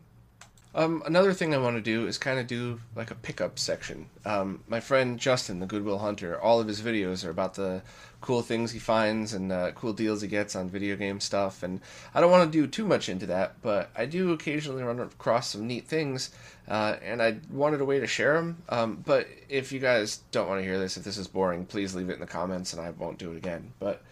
Um, 0.75 1.03
another 1.05 1.35
thing 1.35 1.55
I 1.55 1.59
want 1.59 1.77
to 1.77 1.83
do 1.83 2.07
is 2.07 2.17
kind 2.17 2.39
of 2.39 2.47
do 2.47 2.81
like 2.97 3.11
a 3.11 3.15
pickup 3.15 3.59
section. 3.59 4.07
Um, 4.25 4.61
my 4.69 4.81
friend 4.81 5.19
Justin, 5.19 5.61
the 5.61 5.67
Goodwill 5.67 5.99
Hunter, 5.99 6.41
all 6.41 6.61
of 6.61 6.67
his 6.67 6.81
videos 6.81 7.27
are 7.27 7.31
about 7.31 7.55
the 7.55 7.83
cool 8.23 8.41
things 8.41 8.71
he 8.71 8.79
finds 8.79 9.35
and 9.35 9.53
uh, 9.53 9.73
cool 9.73 9.93
deals 9.93 10.23
he 10.23 10.29
gets 10.29 10.57
on 10.57 10.71
video 10.71 10.97
game 10.97 11.21
stuff. 11.21 11.63
And 11.63 11.81
I 12.15 12.23
don't 12.23 12.31
want 12.31 12.51
to 12.51 12.59
do 12.59 12.67
too 12.67 12.87
much 12.87 13.11
into 13.11 13.27
that, 13.27 13.61
but 13.61 13.91
I 13.95 14.07
do 14.07 14.33
occasionally 14.33 14.83
run 14.83 14.99
across 14.99 15.49
some 15.49 15.67
neat 15.67 15.87
things, 15.87 16.31
uh, 16.69 16.97
and 17.03 17.21
I 17.21 17.39
wanted 17.51 17.83
a 17.83 17.85
way 17.85 18.01
to 18.01 18.07
share 18.07 18.35
them. 18.35 18.63
Um, 18.71 19.03
but 19.05 19.29
if 19.51 19.73
you 19.73 19.79
guys 19.79 20.21
don't 20.31 20.49
want 20.49 20.61
to 20.61 20.65
hear 20.65 20.79
this, 20.79 20.97
if 20.97 21.05
this 21.05 21.19
is 21.19 21.29
boring, 21.29 21.67
please 21.67 21.95
leave 21.95 22.09
it 22.09 22.15
in 22.15 22.21
the 22.21 22.27
comments, 22.27 22.73
and 22.73 22.81
I 22.81 22.91
won't 22.91 23.19
do 23.19 23.33
it 23.33 23.37
again. 23.37 23.73
But 23.79 24.03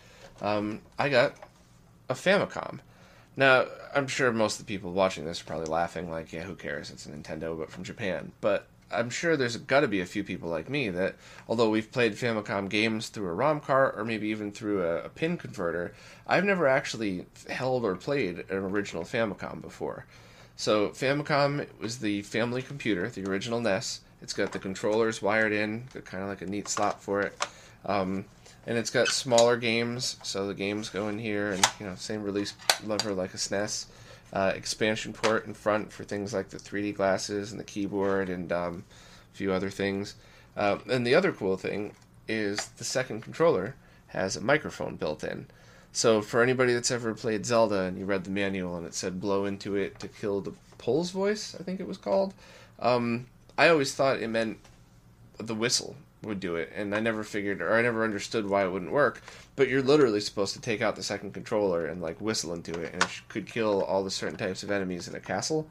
um, 0.42 0.82
I 0.98 1.08
got 1.08 1.36
a 2.10 2.14
Famicom. 2.14 2.80
Now, 3.40 3.64
I'm 3.94 4.06
sure 4.06 4.30
most 4.32 4.60
of 4.60 4.66
the 4.66 4.70
people 4.70 4.92
watching 4.92 5.24
this 5.24 5.40
are 5.40 5.46
probably 5.46 5.64
laughing, 5.64 6.10
like, 6.10 6.30
yeah, 6.30 6.42
who 6.42 6.54
cares? 6.54 6.90
It's 6.90 7.06
a 7.06 7.08
Nintendo, 7.08 7.58
but 7.58 7.70
from 7.70 7.84
Japan. 7.84 8.32
But 8.42 8.66
I'm 8.92 9.08
sure 9.08 9.34
there's 9.34 9.56
got 9.56 9.80
to 9.80 9.88
be 9.88 10.02
a 10.02 10.06
few 10.06 10.22
people 10.22 10.50
like 10.50 10.68
me 10.68 10.90
that, 10.90 11.16
although 11.48 11.70
we've 11.70 11.90
played 11.90 12.12
Famicom 12.12 12.68
games 12.68 13.08
through 13.08 13.28
a 13.28 13.32
ROM 13.32 13.60
cart 13.60 13.94
or 13.96 14.04
maybe 14.04 14.28
even 14.28 14.52
through 14.52 14.82
a, 14.82 15.04
a 15.04 15.08
pin 15.08 15.38
converter, 15.38 15.94
I've 16.26 16.44
never 16.44 16.68
actually 16.68 17.24
held 17.48 17.82
or 17.86 17.96
played 17.96 18.44
an 18.50 18.58
original 18.58 19.04
Famicom 19.04 19.62
before. 19.62 20.04
So, 20.56 20.90
Famicom 20.90 21.66
was 21.80 22.00
the 22.00 22.20
family 22.20 22.60
computer, 22.60 23.08
the 23.08 23.24
original 23.24 23.62
NES. 23.62 24.00
It's 24.20 24.34
got 24.34 24.52
the 24.52 24.58
controllers 24.58 25.22
wired 25.22 25.54
in, 25.54 25.84
kind 26.04 26.22
of 26.22 26.28
like 26.28 26.42
a 26.42 26.46
neat 26.46 26.68
slot 26.68 27.02
for 27.02 27.22
it. 27.22 27.46
Um, 27.86 28.26
and 28.66 28.76
it's 28.76 28.90
got 28.90 29.08
smaller 29.08 29.56
games, 29.56 30.16
so 30.22 30.46
the 30.46 30.54
games 30.54 30.88
go 30.88 31.08
in 31.08 31.18
here, 31.18 31.52
and 31.52 31.66
you 31.78 31.86
know, 31.86 31.94
same 31.94 32.22
release 32.22 32.54
lever 32.84 33.12
like 33.12 33.34
a 33.34 33.38
SNES. 33.38 33.86
Uh, 34.32 34.52
expansion 34.54 35.12
port 35.12 35.44
in 35.44 35.52
front 35.52 35.92
for 35.92 36.04
things 36.04 36.32
like 36.32 36.50
the 36.50 36.56
3D 36.56 36.94
glasses 36.94 37.50
and 37.50 37.58
the 37.58 37.64
keyboard 37.64 38.28
and 38.28 38.52
um, 38.52 38.84
a 39.32 39.36
few 39.36 39.52
other 39.52 39.70
things. 39.70 40.14
Uh, 40.56 40.78
and 40.88 41.04
the 41.04 41.16
other 41.16 41.32
cool 41.32 41.56
thing 41.56 41.92
is 42.28 42.68
the 42.76 42.84
second 42.84 43.22
controller 43.22 43.74
has 44.08 44.36
a 44.36 44.40
microphone 44.40 44.94
built 44.94 45.24
in. 45.24 45.46
So 45.92 46.22
for 46.22 46.42
anybody 46.42 46.72
that's 46.72 46.92
ever 46.92 47.14
played 47.14 47.44
Zelda 47.44 47.82
and 47.82 47.98
you 47.98 48.04
read 48.04 48.22
the 48.22 48.30
manual 48.30 48.76
and 48.76 48.86
it 48.86 48.94
said 48.94 49.20
blow 49.20 49.46
into 49.46 49.74
it 49.74 49.98
to 49.98 50.06
kill 50.06 50.40
the 50.40 50.52
Pols 50.78 51.10
Voice, 51.10 51.56
I 51.58 51.64
think 51.64 51.80
it 51.80 51.88
was 51.88 51.98
called. 51.98 52.32
Um, 52.78 53.26
I 53.58 53.68
always 53.68 53.94
thought 53.94 54.22
it 54.22 54.28
meant 54.28 54.58
the 55.38 55.54
whistle 55.54 55.96
would 56.22 56.40
do 56.40 56.56
it, 56.56 56.70
and 56.74 56.94
I 56.94 57.00
never 57.00 57.24
figured 57.24 57.62
or 57.62 57.74
I 57.74 57.82
never 57.82 58.04
understood 58.04 58.48
why 58.48 58.64
it 58.64 58.70
wouldn't 58.70 58.92
work. 58.92 59.22
But 59.56 59.68
you're 59.68 59.82
literally 59.82 60.20
supposed 60.20 60.54
to 60.54 60.60
take 60.60 60.82
out 60.82 60.96
the 60.96 61.02
second 61.02 61.32
controller 61.32 61.86
and 61.86 62.02
like 62.02 62.20
whistle 62.20 62.52
into 62.52 62.78
it, 62.80 62.92
and 62.92 63.02
it 63.02 63.22
could 63.28 63.46
kill 63.46 63.82
all 63.82 64.04
the 64.04 64.10
certain 64.10 64.36
types 64.36 64.62
of 64.62 64.70
enemies 64.70 65.08
in 65.08 65.14
a 65.14 65.20
castle. 65.20 65.68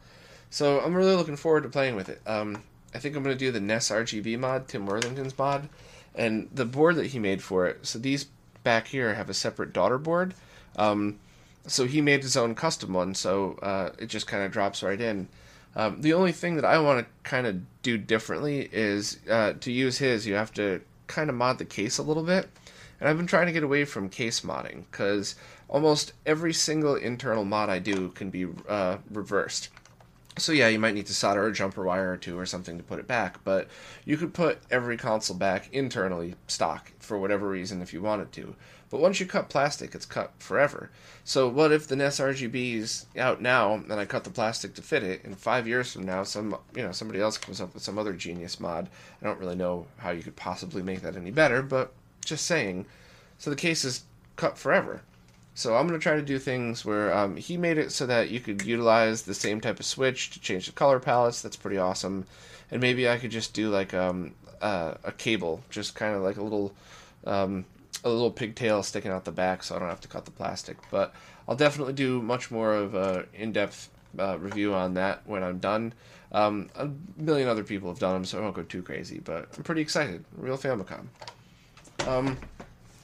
So 0.49 0.79
I'm 0.79 0.95
really 0.95 1.15
looking 1.15 1.35
forward 1.35 1.63
to 1.63 1.69
playing 1.69 1.95
with 1.95 2.09
it. 2.09 2.21
Um, 2.25 2.63
I 2.93 2.99
think 2.99 3.15
I'm 3.15 3.23
going 3.23 3.35
to 3.35 3.39
do 3.39 3.51
the 3.51 3.59
NES 3.59 3.89
RGB 3.89 4.39
mod, 4.39 4.67
Tim 4.67 4.85
Worthington's 4.85 5.37
mod, 5.37 5.69
and 6.15 6.49
the 6.51 6.65
board 6.65 6.95
that 6.95 7.07
he 7.07 7.19
made 7.19 7.43
for 7.43 7.67
it. 7.67 7.85
So 7.85 7.99
these 7.99 8.25
back 8.63 8.87
here 8.87 9.13
have 9.13 9.29
a 9.29 9.33
separate 9.33 9.73
daughter 9.73 9.97
board. 9.97 10.33
Um, 10.75 11.19
so 11.67 11.85
he 11.85 12.01
made 12.01 12.23
his 12.23 12.35
own 12.35 12.55
custom 12.55 12.93
one, 12.93 13.13
so 13.13 13.59
uh, 13.61 13.91
it 13.99 14.07
just 14.07 14.27
kind 14.27 14.43
of 14.43 14.51
drops 14.51 14.81
right 14.81 14.99
in. 14.99 15.27
Um, 15.75 16.01
the 16.01 16.13
only 16.13 16.31
thing 16.31 16.55
that 16.55 16.65
I 16.65 16.79
want 16.79 17.05
to 17.05 17.29
kind 17.29 17.47
of 17.47 17.61
do 17.83 17.97
differently 17.97 18.69
is 18.71 19.19
uh, 19.29 19.53
to 19.59 19.71
use 19.71 19.97
his, 19.97 20.25
you 20.25 20.33
have 20.33 20.53
to 20.53 20.81
kind 21.07 21.29
of 21.29 21.35
mod 21.35 21.57
the 21.57 21.65
case 21.65 21.97
a 21.97 22.03
little 22.03 22.23
bit. 22.23 22.49
And 22.99 23.07
I've 23.07 23.17
been 23.17 23.27
trying 23.27 23.45
to 23.45 23.53
get 23.53 23.63
away 23.63 23.85
from 23.85 24.09
case 24.09 24.41
modding 24.41 24.83
because 24.91 25.35
almost 25.67 26.13
every 26.25 26.53
single 26.53 26.95
internal 26.95 27.45
mod 27.45 27.69
I 27.69 27.79
do 27.79 28.09
can 28.09 28.29
be 28.29 28.47
uh, 28.67 28.97
reversed. 29.09 29.69
So 30.37 30.51
yeah, 30.51 30.67
you 30.67 30.79
might 30.79 30.93
need 30.93 31.05
to 31.07 31.13
solder 31.13 31.47
a 31.47 31.53
jumper 31.53 31.83
wire 31.83 32.11
or 32.11 32.17
two 32.17 32.37
or 32.37 32.45
something 32.45 32.77
to 32.77 32.83
put 32.83 32.99
it 32.99 33.07
back, 33.07 33.43
but 33.43 33.67
you 34.05 34.17
could 34.17 34.33
put 34.33 34.59
every 34.71 34.97
console 34.97 35.37
back 35.37 35.69
internally 35.73 36.35
stock 36.47 36.91
for 36.99 37.17
whatever 37.17 37.47
reason 37.49 37.81
if 37.81 37.93
you 37.93 38.01
wanted 38.01 38.31
to. 38.33 38.55
But 38.89 38.99
once 38.99 39.19
you 39.19 39.25
cut 39.25 39.49
plastic, 39.49 39.93
it's 39.93 40.05
cut 40.05 40.31
forever. 40.39 40.89
So 41.23 41.47
what 41.47 41.71
if 41.71 41.87
the 41.87 41.95
NES 41.95 42.19
RGB 42.19 42.73
is 42.75 43.05
out 43.17 43.41
now 43.41 43.75
and 43.75 43.93
I 43.93 44.05
cut 44.05 44.23
the 44.23 44.31
plastic 44.31 44.73
to 44.75 44.81
fit 44.81 45.03
it, 45.03 45.23
and 45.23 45.37
five 45.37 45.67
years 45.67 45.93
from 45.93 46.03
now, 46.03 46.23
some 46.23 46.57
you 46.75 46.81
know 46.81 46.91
somebody 46.91 47.21
else 47.21 47.37
comes 47.37 47.61
up 47.61 47.73
with 47.73 47.83
some 47.83 47.99
other 47.99 48.13
genius 48.13 48.59
mod. 48.59 48.89
I 49.21 49.25
don't 49.25 49.39
really 49.39 49.55
know 49.55 49.85
how 49.97 50.11
you 50.11 50.23
could 50.23 50.35
possibly 50.35 50.81
make 50.81 51.01
that 51.01 51.15
any 51.15 51.31
better, 51.31 51.61
but 51.61 51.93
just 52.25 52.45
saying. 52.45 52.85
So 53.37 53.49
the 53.49 53.55
case 53.55 53.85
is 53.85 54.03
cut 54.35 54.57
forever. 54.57 55.01
So 55.53 55.75
I'm 55.75 55.87
going 55.87 55.99
to 55.99 56.03
try 56.03 56.15
to 56.15 56.21
do 56.21 56.39
things 56.39 56.85
where 56.85 57.13
um, 57.13 57.35
he 57.35 57.57
made 57.57 57.77
it 57.77 57.91
so 57.91 58.05
that 58.05 58.29
you 58.29 58.39
could 58.39 58.63
utilize 58.63 59.23
the 59.23 59.33
same 59.33 59.59
type 59.59 59.79
of 59.79 59.85
switch 59.85 60.31
to 60.31 60.39
change 60.39 60.67
the 60.67 60.71
color 60.71 60.99
palettes. 60.99 61.41
That's 61.41 61.57
pretty 61.57 61.77
awesome. 61.77 62.25
And 62.71 62.81
maybe 62.81 63.09
I 63.09 63.17
could 63.17 63.31
just 63.31 63.53
do 63.53 63.69
like 63.69 63.93
um, 63.93 64.33
uh, 64.61 64.93
a 65.03 65.11
cable, 65.11 65.61
just 65.69 65.95
kind 65.95 66.15
of 66.15 66.21
like 66.21 66.37
a 66.37 66.43
little 66.43 66.73
um, 67.25 67.65
a 68.03 68.09
little 68.09 68.31
pigtail 68.31 68.83
sticking 68.83 69.11
out 69.11 69.25
the 69.25 69.31
back, 69.31 69.63
so 69.63 69.75
I 69.75 69.79
don't 69.79 69.89
have 69.89 70.01
to 70.01 70.07
cut 70.07 70.25
the 70.25 70.31
plastic. 70.31 70.77
But 70.89 71.13
I'll 71.47 71.55
definitely 71.55 71.93
do 71.93 72.21
much 72.21 72.51
more 72.51 72.73
of 72.73 72.95
a 72.95 73.25
in-depth 73.33 73.89
uh, 74.17 74.37
review 74.39 74.73
on 74.73 74.93
that 74.95 75.21
when 75.25 75.43
I'm 75.43 75.59
done. 75.59 75.93
Um, 76.31 76.69
a 76.75 76.89
million 77.17 77.47
other 77.47 77.63
people 77.63 77.89
have 77.89 77.99
done 77.99 78.13
them, 78.13 78.25
so 78.25 78.37
I 78.37 78.41
won't 78.41 78.55
go 78.55 78.63
too 78.63 78.83
crazy. 78.83 79.19
But 79.19 79.49
I'm 79.57 79.63
pretty 79.63 79.81
excited. 79.81 80.23
Real 80.37 80.57
Famicom. 80.57 81.07
Um, 82.07 82.37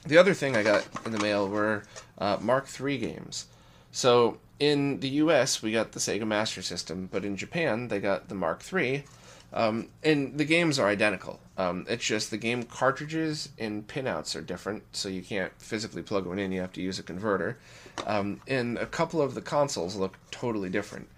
the 0.06 0.18
other 0.18 0.34
thing 0.34 0.56
I 0.56 0.62
got 0.62 0.86
in 1.04 1.12
the 1.12 1.18
mail 1.18 1.48
were 1.48 1.82
uh, 2.18 2.38
Mark 2.40 2.68
III 2.80 2.98
games. 2.98 3.46
So 3.92 4.38
in 4.58 5.00
the 5.00 5.08
U.S. 5.08 5.62
we 5.62 5.72
got 5.72 5.92
the 5.92 5.98
Sega 5.98 6.26
Master 6.26 6.62
System, 6.62 7.08
but 7.10 7.24
in 7.24 7.36
Japan 7.36 7.88
they 7.88 8.00
got 8.00 8.28
the 8.28 8.34
Mark 8.34 8.62
III, 8.72 9.04
um, 9.52 9.88
and 10.02 10.36
the 10.38 10.44
games 10.44 10.78
are 10.78 10.88
identical. 10.88 11.40
Um, 11.56 11.86
it's 11.88 12.04
just 12.04 12.30
the 12.30 12.36
game 12.36 12.64
cartridges 12.64 13.48
and 13.58 13.86
pinouts 13.86 14.36
are 14.36 14.42
different, 14.42 14.82
so 14.92 15.08
you 15.08 15.22
can't 15.22 15.52
physically 15.58 16.02
plug 16.02 16.26
one 16.26 16.38
in. 16.38 16.52
You 16.52 16.60
have 16.60 16.72
to 16.74 16.82
use 16.82 16.98
a 16.98 17.02
converter. 17.02 17.58
Um, 18.06 18.40
and 18.46 18.76
a 18.76 18.86
couple 18.86 19.22
of 19.22 19.34
the 19.34 19.40
consoles 19.40 19.96
look 19.96 20.18
totally 20.30 20.68
different. 20.68 21.08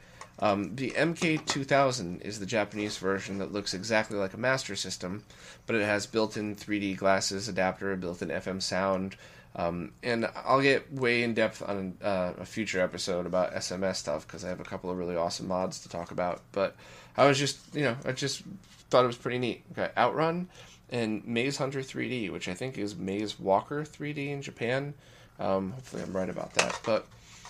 Um, 0.40 0.76
the 0.76 0.92
MK2000 0.92 2.22
is 2.22 2.38
the 2.38 2.46
Japanese 2.46 2.96
version 2.98 3.38
that 3.38 3.52
looks 3.52 3.74
exactly 3.74 4.16
like 4.16 4.34
a 4.34 4.38
Master 4.38 4.76
System, 4.76 5.24
but 5.66 5.74
it 5.74 5.84
has 5.84 6.06
built-in 6.06 6.54
3D 6.54 6.96
glasses 6.96 7.48
adapter, 7.48 7.96
built-in 7.96 8.28
FM 8.28 8.62
sound, 8.62 9.16
um, 9.56 9.92
and 10.04 10.30
I'll 10.44 10.60
get 10.60 10.92
way 10.92 11.24
in 11.24 11.34
depth 11.34 11.62
on 11.68 11.96
uh, 12.02 12.34
a 12.38 12.46
future 12.46 12.80
episode 12.80 13.26
about 13.26 13.54
SMS 13.54 13.96
stuff 13.96 14.26
because 14.26 14.44
I 14.44 14.48
have 14.48 14.60
a 14.60 14.64
couple 14.64 14.90
of 14.90 14.96
really 14.96 15.16
awesome 15.16 15.48
mods 15.48 15.80
to 15.80 15.88
talk 15.88 16.12
about. 16.12 16.42
But 16.52 16.76
I 17.18 17.26
was 17.26 17.36
just, 17.36 17.58
you 17.74 17.82
know, 17.82 17.96
I 18.04 18.12
just 18.12 18.42
thought 18.90 19.02
it 19.02 19.08
was 19.08 19.16
pretty 19.16 19.38
neat. 19.38 19.64
Okay, 19.72 19.90
Outrun 19.96 20.48
and 20.90 21.26
Maze 21.26 21.56
Hunter 21.56 21.80
3D, 21.80 22.30
which 22.30 22.48
I 22.48 22.54
think 22.54 22.78
is 22.78 22.96
Maze 22.96 23.38
Walker 23.40 23.82
3D 23.82 24.28
in 24.28 24.40
Japan. 24.40 24.94
Um, 25.40 25.72
hopefully, 25.72 26.02
I'm 26.02 26.16
right 26.16 26.30
about 26.30 26.54
that. 26.54 26.78
But 26.84 27.06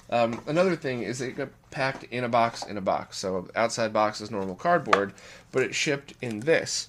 um, 0.08 0.42
another 0.46 0.74
thing 0.74 1.02
is 1.02 1.20
it 1.20 1.36
got 1.36 1.50
packed 1.70 2.04
in 2.04 2.24
a 2.24 2.28
box 2.30 2.64
in 2.64 2.78
a 2.78 2.80
box. 2.80 3.18
So 3.18 3.48
outside 3.54 3.92
box 3.92 4.22
is 4.22 4.30
normal 4.30 4.54
cardboard, 4.54 5.12
but 5.52 5.62
it 5.62 5.74
shipped 5.74 6.14
in 6.22 6.40
this, 6.40 6.88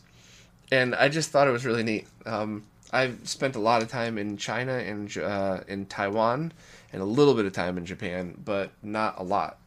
and 0.72 0.96
I 0.96 1.10
just 1.10 1.32
thought 1.32 1.48
it 1.48 1.52
was 1.52 1.66
really 1.66 1.84
neat. 1.84 2.08
Um, 2.26 2.64
I've 2.92 3.28
spent 3.28 3.56
a 3.56 3.60
lot 3.60 3.82
of 3.82 3.90
time 3.90 4.18
in 4.18 4.38
China 4.38 4.74
and 4.74 5.16
uh, 5.18 5.60
in 5.68 5.86
Taiwan, 5.86 6.54
and 6.94 7.02
a 7.02 7.06
little 7.06 7.34
bit 7.34 7.46
of 7.46 7.52
time 7.52 7.78
in 7.78 7.86
Japan, 7.86 8.36
but 8.44 8.72
not 8.82 9.20
a 9.20 9.24
lot. 9.24 9.60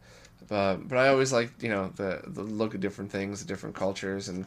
Uh, 0.49 0.75
but 0.75 0.97
I 0.97 1.07
always 1.07 1.31
like 1.31 1.51
you 1.61 1.69
know 1.69 1.91
the 1.95 2.21
the 2.25 2.43
look 2.43 2.73
of 2.73 2.81
different 2.81 3.11
things, 3.11 3.43
different 3.43 3.75
cultures, 3.75 4.27
and 4.29 4.45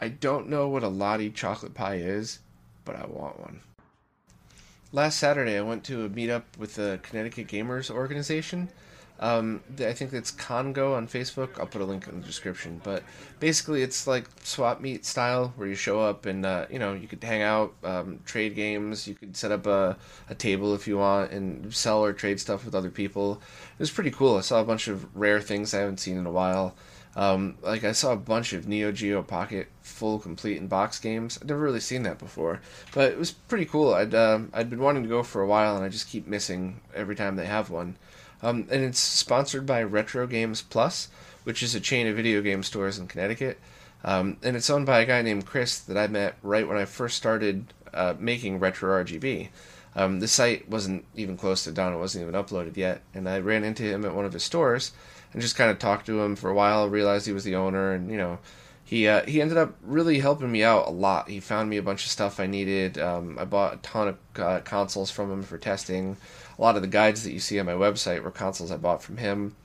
I 0.00 0.08
don't 0.08 0.48
know 0.48 0.68
what 0.68 0.82
a 0.82 0.88
Lotte 0.88 1.34
chocolate 1.34 1.74
pie 1.74 1.96
is, 1.96 2.40
but 2.84 2.96
I 2.96 3.06
want 3.06 3.40
one. 3.40 3.60
Last 4.92 5.18
Saturday, 5.18 5.56
I 5.56 5.62
went 5.62 5.82
to 5.84 6.04
a 6.04 6.08
meetup 6.08 6.44
with 6.56 6.76
the 6.76 7.00
Connecticut 7.02 7.48
Gamers 7.48 7.90
Organization. 7.90 8.68
Um, 9.20 9.62
I 9.78 9.92
think 9.92 10.12
it's 10.12 10.32
CONNGO 10.32 10.94
on 10.94 11.06
Facebook. 11.06 11.58
I'll 11.58 11.66
put 11.66 11.80
a 11.80 11.84
link 11.84 12.08
in 12.08 12.20
the 12.20 12.26
description. 12.26 12.80
But 12.82 13.02
basically, 13.38 13.82
it's 13.82 14.06
like 14.06 14.26
swap 14.42 14.80
meet 14.80 15.04
style, 15.04 15.52
where 15.56 15.68
you 15.68 15.74
show 15.76 16.00
up 16.00 16.26
and 16.26 16.44
uh, 16.44 16.66
you 16.70 16.78
know 16.78 16.94
you 16.94 17.06
could 17.06 17.22
hang 17.22 17.42
out, 17.42 17.74
um, 17.84 18.20
trade 18.24 18.54
games. 18.54 19.06
You 19.06 19.14
could 19.14 19.36
set 19.36 19.52
up 19.52 19.66
a, 19.66 19.96
a 20.28 20.34
table 20.34 20.74
if 20.74 20.88
you 20.88 20.98
want 20.98 21.30
and 21.30 21.72
sell 21.72 22.04
or 22.04 22.12
trade 22.12 22.40
stuff 22.40 22.64
with 22.64 22.74
other 22.74 22.90
people. 22.90 23.40
It 23.74 23.80
was 23.80 23.90
pretty 23.90 24.10
cool. 24.10 24.36
I 24.36 24.40
saw 24.40 24.60
a 24.60 24.64
bunch 24.64 24.88
of 24.88 25.14
rare 25.16 25.40
things 25.40 25.72
I 25.72 25.80
haven't 25.80 26.00
seen 26.00 26.18
in 26.18 26.26
a 26.26 26.32
while. 26.32 26.74
Um, 27.16 27.56
like 27.62 27.84
I 27.84 27.92
saw 27.92 28.12
a 28.12 28.16
bunch 28.16 28.52
of 28.52 28.66
Neo 28.66 28.90
Geo 28.90 29.22
Pocket 29.22 29.68
full 29.82 30.18
complete 30.18 30.56
in 30.56 30.66
box 30.66 30.98
games. 30.98 31.38
I'd 31.40 31.48
never 31.48 31.60
really 31.60 31.78
seen 31.78 32.02
that 32.02 32.18
before, 32.18 32.60
but 32.92 33.12
it 33.12 33.18
was 33.18 33.30
pretty 33.30 33.66
cool. 33.66 33.94
I'd 33.94 34.14
um, 34.14 34.50
I'd 34.52 34.68
been 34.68 34.80
wanting 34.80 35.04
to 35.04 35.08
go 35.08 35.22
for 35.22 35.40
a 35.40 35.46
while, 35.46 35.76
and 35.76 35.84
I 35.84 35.88
just 35.88 36.08
keep 36.08 36.26
missing 36.26 36.80
every 36.92 37.14
time 37.14 37.36
they 37.36 37.46
have 37.46 37.70
one. 37.70 37.96
Um, 38.42 38.66
and 38.70 38.84
it's 38.84 39.00
sponsored 39.00 39.66
by 39.66 39.82
Retro 39.82 40.26
Games 40.26 40.62
Plus, 40.62 41.08
which 41.44 41.62
is 41.62 41.74
a 41.74 41.80
chain 41.80 42.06
of 42.06 42.16
video 42.16 42.42
game 42.42 42.62
stores 42.62 42.98
in 42.98 43.06
Connecticut. 43.06 43.58
Um, 44.04 44.36
and 44.42 44.56
it's 44.56 44.68
owned 44.68 44.86
by 44.86 45.00
a 45.00 45.06
guy 45.06 45.22
named 45.22 45.46
Chris 45.46 45.78
that 45.78 45.96
I 45.96 46.06
met 46.06 46.36
right 46.42 46.68
when 46.68 46.76
I 46.76 46.84
first 46.84 47.16
started 47.16 47.72
uh, 47.94 48.14
making 48.18 48.58
Retro 48.58 49.02
RGB. 49.02 49.48
Um, 49.96 50.20
the 50.20 50.28
site 50.28 50.68
wasn't 50.68 51.04
even 51.14 51.36
close 51.36 51.64
to 51.64 51.72
done; 51.72 51.94
it 51.94 51.98
wasn't 51.98 52.22
even 52.22 52.34
uploaded 52.34 52.76
yet. 52.76 53.02
And 53.14 53.28
I 53.28 53.38
ran 53.38 53.64
into 53.64 53.82
him 53.82 54.04
at 54.04 54.14
one 54.14 54.24
of 54.24 54.32
his 54.32 54.42
stores 54.42 54.92
and 55.32 55.40
just 55.40 55.56
kind 55.56 55.70
of 55.70 55.78
talked 55.78 56.06
to 56.06 56.20
him 56.20 56.36
for 56.36 56.50
a 56.50 56.54
while. 56.54 56.88
Realized 56.88 57.26
he 57.26 57.32
was 57.32 57.44
the 57.44 57.54
owner, 57.54 57.92
and 57.92 58.10
you 58.10 58.16
know, 58.16 58.38
he 58.84 59.06
uh, 59.08 59.24
he 59.24 59.40
ended 59.40 59.56
up 59.56 59.74
really 59.82 60.18
helping 60.18 60.50
me 60.50 60.64
out 60.64 60.88
a 60.88 60.90
lot. 60.90 61.28
He 61.28 61.40
found 61.40 61.70
me 61.70 61.76
a 61.76 61.82
bunch 61.82 62.04
of 62.04 62.10
stuff 62.10 62.40
I 62.40 62.46
needed. 62.46 62.98
Um, 62.98 63.38
I 63.38 63.44
bought 63.44 63.74
a 63.74 63.76
ton 63.78 64.08
of 64.08 64.18
uh, 64.36 64.60
consoles 64.60 65.10
from 65.10 65.30
him 65.30 65.42
for 65.42 65.58
testing. 65.58 66.16
A 66.58 66.62
lot 66.62 66.76
of 66.76 66.82
the 66.82 66.88
guides 66.88 67.24
that 67.24 67.32
you 67.32 67.40
see 67.40 67.58
on 67.58 67.66
my 67.66 67.72
website 67.72 68.22
were 68.22 68.30
consoles 68.30 68.70
I 68.70 68.76
bought 68.76 69.02
from 69.02 69.16
him. 69.16 69.56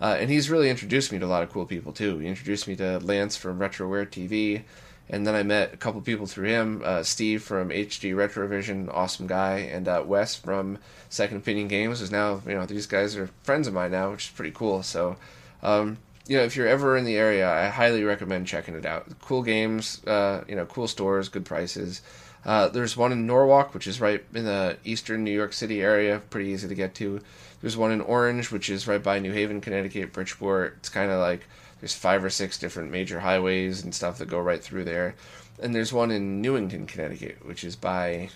Uh, 0.00 0.16
and 0.18 0.30
he's 0.30 0.50
really 0.50 0.70
introduced 0.70 1.12
me 1.12 1.18
to 1.18 1.26
a 1.26 1.28
lot 1.28 1.42
of 1.42 1.50
cool 1.50 1.66
people 1.66 1.92
too. 1.92 2.18
He 2.18 2.28
introduced 2.28 2.68
me 2.68 2.76
to 2.76 2.98
Lance 3.00 3.36
from 3.36 3.58
RetroWare 3.58 4.06
TV, 4.06 4.62
and 5.10 5.26
then 5.26 5.34
I 5.34 5.42
met 5.42 5.74
a 5.74 5.76
couple 5.76 6.00
people 6.00 6.26
through 6.26 6.48
him. 6.48 6.82
Uh, 6.84 7.02
Steve 7.02 7.42
from 7.42 7.70
HD 7.70 8.14
Retrovision, 8.14 8.92
awesome 8.94 9.26
guy, 9.26 9.58
and 9.58 9.88
uh, 9.88 10.04
Wes 10.06 10.36
from 10.36 10.78
Second 11.08 11.38
Opinion 11.38 11.66
Games 11.66 12.00
is 12.00 12.12
now 12.12 12.40
you 12.46 12.54
know 12.54 12.66
these 12.66 12.86
guys 12.86 13.16
are 13.16 13.28
friends 13.42 13.66
of 13.66 13.74
mine 13.74 13.90
now, 13.90 14.12
which 14.12 14.26
is 14.26 14.30
pretty 14.30 14.52
cool. 14.52 14.82
So, 14.84 15.16
um, 15.62 15.98
you 16.28 16.36
know, 16.36 16.44
if 16.44 16.54
you're 16.54 16.68
ever 16.68 16.96
in 16.96 17.04
the 17.04 17.16
area, 17.16 17.50
I 17.50 17.68
highly 17.68 18.04
recommend 18.04 18.46
checking 18.46 18.74
it 18.74 18.86
out. 18.86 19.06
Cool 19.22 19.42
games, 19.42 20.04
uh, 20.06 20.44
you 20.46 20.54
know, 20.54 20.66
cool 20.66 20.86
stores, 20.86 21.28
good 21.28 21.44
prices. 21.44 22.02
Uh, 22.44 22.68
there's 22.68 22.96
one 22.96 23.12
in 23.12 23.26
Norwalk, 23.26 23.74
which 23.74 23.86
is 23.86 24.00
right 24.00 24.24
in 24.34 24.44
the 24.44 24.76
eastern 24.84 25.24
New 25.24 25.32
York 25.32 25.52
City 25.52 25.82
area, 25.82 26.22
pretty 26.30 26.50
easy 26.50 26.68
to 26.68 26.74
get 26.74 26.94
to. 26.96 27.20
There's 27.60 27.76
one 27.76 27.90
in 27.90 28.00
Orange, 28.00 28.50
which 28.50 28.70
is 28.70 28.86
right 28.86 29.02
by 29.02 29.18
New 29.18 29.32
Haven, 29.32 29.60
Connecticut, 29.60 30.12
Bridgeport. 30.12 30.76
It's 30.78 30.88
kind 30.88 31.10
of 31.10 31.18
like 31.18 31.46
there's 31.80 31.94
five 31.94 32.24
or 32.24 32.30
six 32.30 32.58
different 32.58 32.90
major 32.90 33.20
highways 33.20 33.82
and 33.82 33.94
stuff 33.94 34.18
that 34.18 34.28
go 34.28 34.38
right 34.38 34.62
through 34.62 34.84
there. 34.84 35.14
And 35.60 35.74
there's 35.74 35.92
one 35.92 36.10
in 36.10 36.40
Newington, 36.40 36.86
Connecticut, 36.86 37.44
which 37.44 37.64
is 37.64 37.74
by 37.74 38.30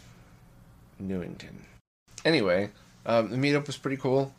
Newington. 0.98 1.64
Anyway, 2.24 2.70
um, 3.06 3.30
the 3.30 3.36
meetup 3.36 3.66
was 3.66 3.76
pretty 3.76 3.96
cool. 3.96 4.34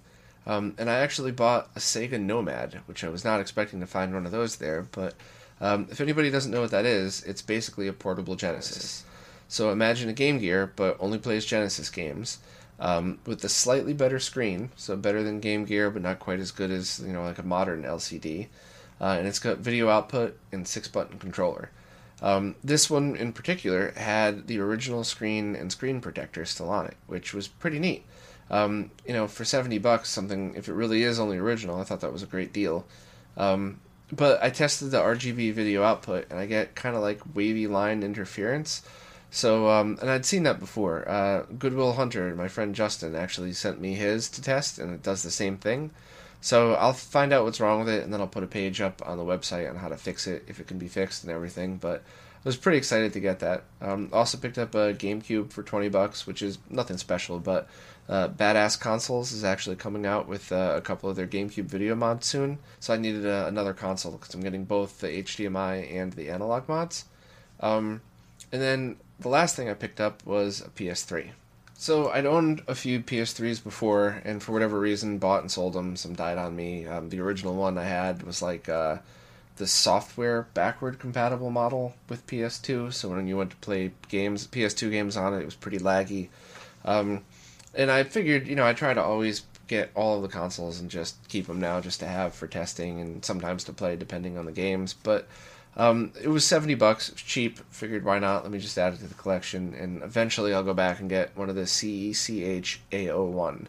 Um, 0.46 0.76
and 0.78 0.90
I 0.90 0.96
actually 0.96 1.32
bought 1.32 1.70
a 1.76 1.80
Sega 1.80 2.20
Nomad, 2.20 2.82
which 2.86 3.04
I 3.04 3.10
was 3.10 3.24
not 3.24 3.40
expecting 3.40 3.80
to 3.80 3.88
find 3.88 4.14
one 4.14 4.26
of 4.26 4.34
those 4.34 4.58
there. 4.58 4.86
But 4.92 5.14
um, 5.62 5.88
if 5.90 6.02
anybody 6.02 6.30
doesn't 6.30 6.52
know 6.52 6.62
what 6.62 6.72
that 6.72 6.86
is, 6.86 7.24
it's 7.24 7.42
basically 7.42 7.88
a 7.88 7.94
portable 7.94 8.36
Genesis. 8.36 9.06
So 9.54 9.72
imagine 9.72 10.10
a 10.10 10.14
Game 10.14 10.40
Gear, 10.40 10.72
but 10.76 10.98
only 11.00 11.20
plays 11.20 11.46
Genesis 11.46 11.90
games. 11.90 12.40
Um, 12.80 13.20
with 13.26 13.44
a 13.44 13.50
slightly 13.50 13.94
better 13.94 14.20
screen, 14.20 14.72
so 14.76 14.98
better 14.98 15.22
than 15.24 15.40
Game 15.40 15.64
Gear, 15.64 15.92
but 15.92 16.02
not 16.02 16.20
quite 16.20 16.40
as 16.40 16.52
good 16.52 16.72
as 16.72 17.00
you 17.00 17.14
know 17.14 17.24
like 17.24 17.38
a 17.38 17.44
modern 17.44 17.84
LCD 17.84 18.48
uh, 19.00 19.18
and 19.18 19.28
it's 19.28 19.40
got 19.40 19.58
video 19.58 19.90
output 19.90 20.38
and 20.52 20.68
six 20.68 20.88
button 20.88 21.20
controller. 21.20 21.70
Um, 22.22 22.56
this 22.64 22.90
one 22.90 23.18
in 23.18 23.34
particular 23.34 23.92
had 23.98 24.48
the 24.48 24.60
original 24.60 25.04
screen 25.04 25.56
and 25.58 25.72
screen 25.72 26.00
protector 26.00 26.46
still 26.46 26.70
on 26.70 26.86
it, 26.86 26.96
which 27.08 27.34
was 27.34 27.50
pretty 27.50 27.80
neat. 27.80 28.06
Um, 28.50 28.92
you 29.06 29.14
know, 29.14 29.28
for 29.28 29.44
70 29.44 29.78
bucks, 29.80 30.10
something, 30.10 30.56
if 30.56 30.70
it 30.70 30.74
really 30.74 31.04
is 31.04 31.20
only 31.20 31.38
original, 31.38 31.82
I 31.82 31.84
thought 31.84 32.00
that 32.02 32.14
was 32.14 32.24
a 32.24 32.28
great 32.28 32.54
deal. 32.54 32.86
Um, 33.36 33.82
but 34.12 34.42
I 34.42 34.50
tested 34.50 34.92
the 34.92 35.00
RGB 35.00 35.54
video 35.54 35.84
output 35.84 36.28
and 36.30 36.40
I 36.40 36.46
get 36.46 36.76
kind 36.76 36.96
of 36.96 37.02
like 37.02 37.36
wavy 37.36 37.68
line 37.68 38.04
interference. 38.04 38.84
So, 39.34 39.68
um, 39.68 39.98
and 40.00 40.12
I'd 40.12 40.28
seen 40.28 40.44
that 40.44 40.60
before. 40.60 41.10
Uh, 41.10 41.42
Goodwill 41.58 41.94
Hunter, 41.94 42.36
my 42.36 42.48
friend 42.48 42.76
Justin, 42.76 43.16
actually 43.16 43.52
sent 43.54 43.82
me 43.82 43.96
his 43.96 44.30
to 44.30 44.44
test 44.44 44.78
and 44.78 44.94
it 44.94 45.02
does 45.02 45.24
the 45.24 45.32
same 45.32 45.58
thing. 45.58 45.90
So 46.40 46.76
I'll 46.76 46.94
find 46.94 47.34
out 47.34 47.44
what's 47.44 47.60
wrong 47.60 47.80
with 47.80 47.90
it, 47.90 48.04
and 48.04 48.14
then 48.14 48.22
I'll 48.22 48.28
put 48.28 48.44
a 48.44 48.48
page 48.48 48.80
up 48.80 49.02
on 49.04 49.18
the 49.18 49.24
website 49.24 49.68
on 49.68 49.78
how 49.78 49.88
to 49.88 49.98
fix 49.98 50.28
it 50.28 50.44
if 50.48 50.60
it 50.60 50.68
can 50.68 50.78
be 50.78 50.88
fixed 50.88 51.24
and 51.24 51.34
everything. 51.34 51.78
But 51.78 52.02
I 52.02 52.44
was 52.44 52.58
pretty 52.58 52.78
excited 52.78 53.14
to 53.14 53.20
get 53.20 53.40
that. 53.40 53.64
Um, 53.82 54.10
also 54.14 54.38
picked 54.38 54.60
up 54.60 54.76
a 54.76 54.94
GameCube 54.94 55.52
for 55.52 55.64
twenty 55.64 55.90
bucks, 55.90 56.28
which 56.28 56.44
is 56.44 56.60
nothing 56.70 56.98
special, 56.98 57.40
but 57.40 57.68
uh, 58.08 58.28
Badass 58.28 58.80
Consoles 58.80 59.32
is 59.32 59.44
actually 59.44 59.78
coming 59.78 60.06
out 60.06 60.28
with 60.28 60.52
uh, 60.52 60.74
a 60.76 60.82
couple 60.82 61.10
of 61.10 61.16
their 61.16 61.26
GameCube 61.26 61.66
video 61.66 61.96
mods 61.96 62.28
soon. 62.28 62.60
So 62.80 62.94
I 62.94 62.98
needed 62.98 63.26
a, 63.26 63.46
uh, 63.46 63.48
another 63.48 63.74
console 63.74 64.12
because 64.12 64.36
I'm 64.36 64.42
getting 64.42 64.66
both 64.66 65.00
the 65.00 65.08
HDMI 65.08 65.92
and 65.96 66.14
the 66.14 66.30
analog 66.30 66.68
mods. 66.70 67.06
Um, 67.62 68.02
and 68.52 68.62
then 68.62 68.98
the 69.24 69.30
last 69.30 69.56
thing 69.56 69.70
I 69.70 69.74
picked 69.74 70.00
up 70.00 70.26
was 70.26 70.62
a 70.62 70.70
PS3. 70.70 71.32
So 71.76 72.10
I'd 72.12 72.26
owned 72.26 72.62
a 72.68 72.76
few 72.76 73.02
PS3s 73.02 73.64
before, 73.64 74.22
and 74.24 74.42
for 74.42 74.52
whatever 74.52 74.80
reason, 74.80 75.18
bought 75.18 75.42
and 75.42 75.52
sold 75.52 75.74
them. 75.74 75.96
Some 75.96 76.14
died 76.14 76.38
on 76.38 76.56
me. 76.56 76.86
Um, 76.86 77.10
the 77.10 77.20
original 77.20 77.56
one 77.56 77.78
I 77.78 77.84
had 77.84 78.24
was 78.24 78.42
like 78.42 78.70
uh, 78.70 78.98
the 79.58 79.68
software 79.68 80.48
backward 80.54 81.00
compatible 81.00 81.50
model 81.50 81.96
with 82.08 82.26
PS2. 82.28 82.94
So 82.94 83.10
when 83.10 83.28
you 83.28 83.38
went 83.38 83.50
to 83.52 83.58
play 83.58 83.92
games, 84.08 84.48
PS2 84.48 84.92
games 84.92 85.18
on 85.18 85.34
it, 85.34 85.42
it 85.42 85.46
was 85.46 85.56
pretty 85.56 85.80
laggy. 85.80 86.30
Um, 86.86 87.24
and 87.74 87.90
I 87.90 88.04
figured, 88.04 88.48
you 88.48 88.56
know, 88.56 88.66
I 88.66 88.74
try 88.74 88.94
to 88.94 89.02
always 89.02 89.44
get 89.68 89.92
all 89.96 90.18
of 90.18 90.22
the 90.22 90.28
consoles 90.28 90.80
and 90.80 90.90
just 90.90 91.28
keep 91.28 91.48
them 91.48 91.60
now, 91.60 91.82
just 91.82 92.00
to 92.02 92.08
have 92.08 92.34
for 92.34 92.48
testing 92.48 93.02
and 93.02 93.26
sometimes 93.26 93.64
to 93.66 93.74
play 93.74 93.96
depending 93.96 94.38
on 94.38 94.46
the 94.46 94.52
games. 94.52 94.94
But 94.94 95.28
um, 95.76 96.14
it 96.22 96.28
was 96.28 96.46
70 96.46 96.76
bucks, 96.76 97.10
it 97.10 97.16
was 97.16 97.22
cheap. 97.22 97.60
Figured 97.72 98.06
why 98.06 98.20
not? 98.20 98.44
Let 98.44 98.52
me 98.52 98.60
just 98.60 98.78
add 98.78 98.94
it 98.94 98.98
to 98.98 99.08
the 99.08 99.14
collection, 99.16 99.74
and 99.74 100.04
eventually 100.04 100.54
I'll 100.54 100.64
go 100.64 100.74
back 100.74 101.00
and 101.00 101.10
get 101.10 101.36
one 101.36 101.50
of 101.50 101.56
the 101.56 101.64
CECH 101.64 102.78
A01. 102.92 103.66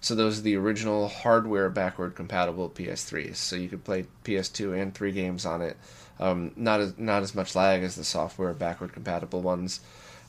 So 0.00 0.14
those 0.14 0.38
are 0.38 0.42
the 0.42 0.56
original 0.56 1.08
hardware 1.08 1.70
backward 1.70 2.14
compatible 2.14 2.70
PS3s. 2.70 3.36
So 3.36 3.56
you 3.56 3.68
could 3.68 3.84
play 3.84 4.06
PS2 4.24 4.80
and 4.80 4.94
3 4.94 5.12
games 5.12 5.46
on 5.46 5.62
it. 5.62 5.76
Um, 6.20 6.52
not 6.56 6.80
as 6.80 6.96
not 6.96 7.22
as 7.22 7.34
much 7.34 7.54
lag 7.54 7.82
as 7.82 7.96
the 7.96 8.04
software 8.04 8.52
backward 8.54 8.92
compatible 8.92 9.42
ones. 9.42 9.80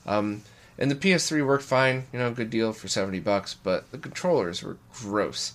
Um, 0.06 0.42
and 0.78 0.90
the 0.90 0.96
PS3 0.96 1.46
worked 1.46 1.64
fine, 1.64 2.06
you 2.12 2.18
know, 2.18 2.32
good 2.32 2.50
deal 2.50 2.72
for 2.72 2.88
70 2.88 3.20
bucks, 3.20 3.54
but 3.54 3.90
the 3.90 3.98
controllers 3.98 4.62
were 4.62 4.76
gross. 4.92 5.54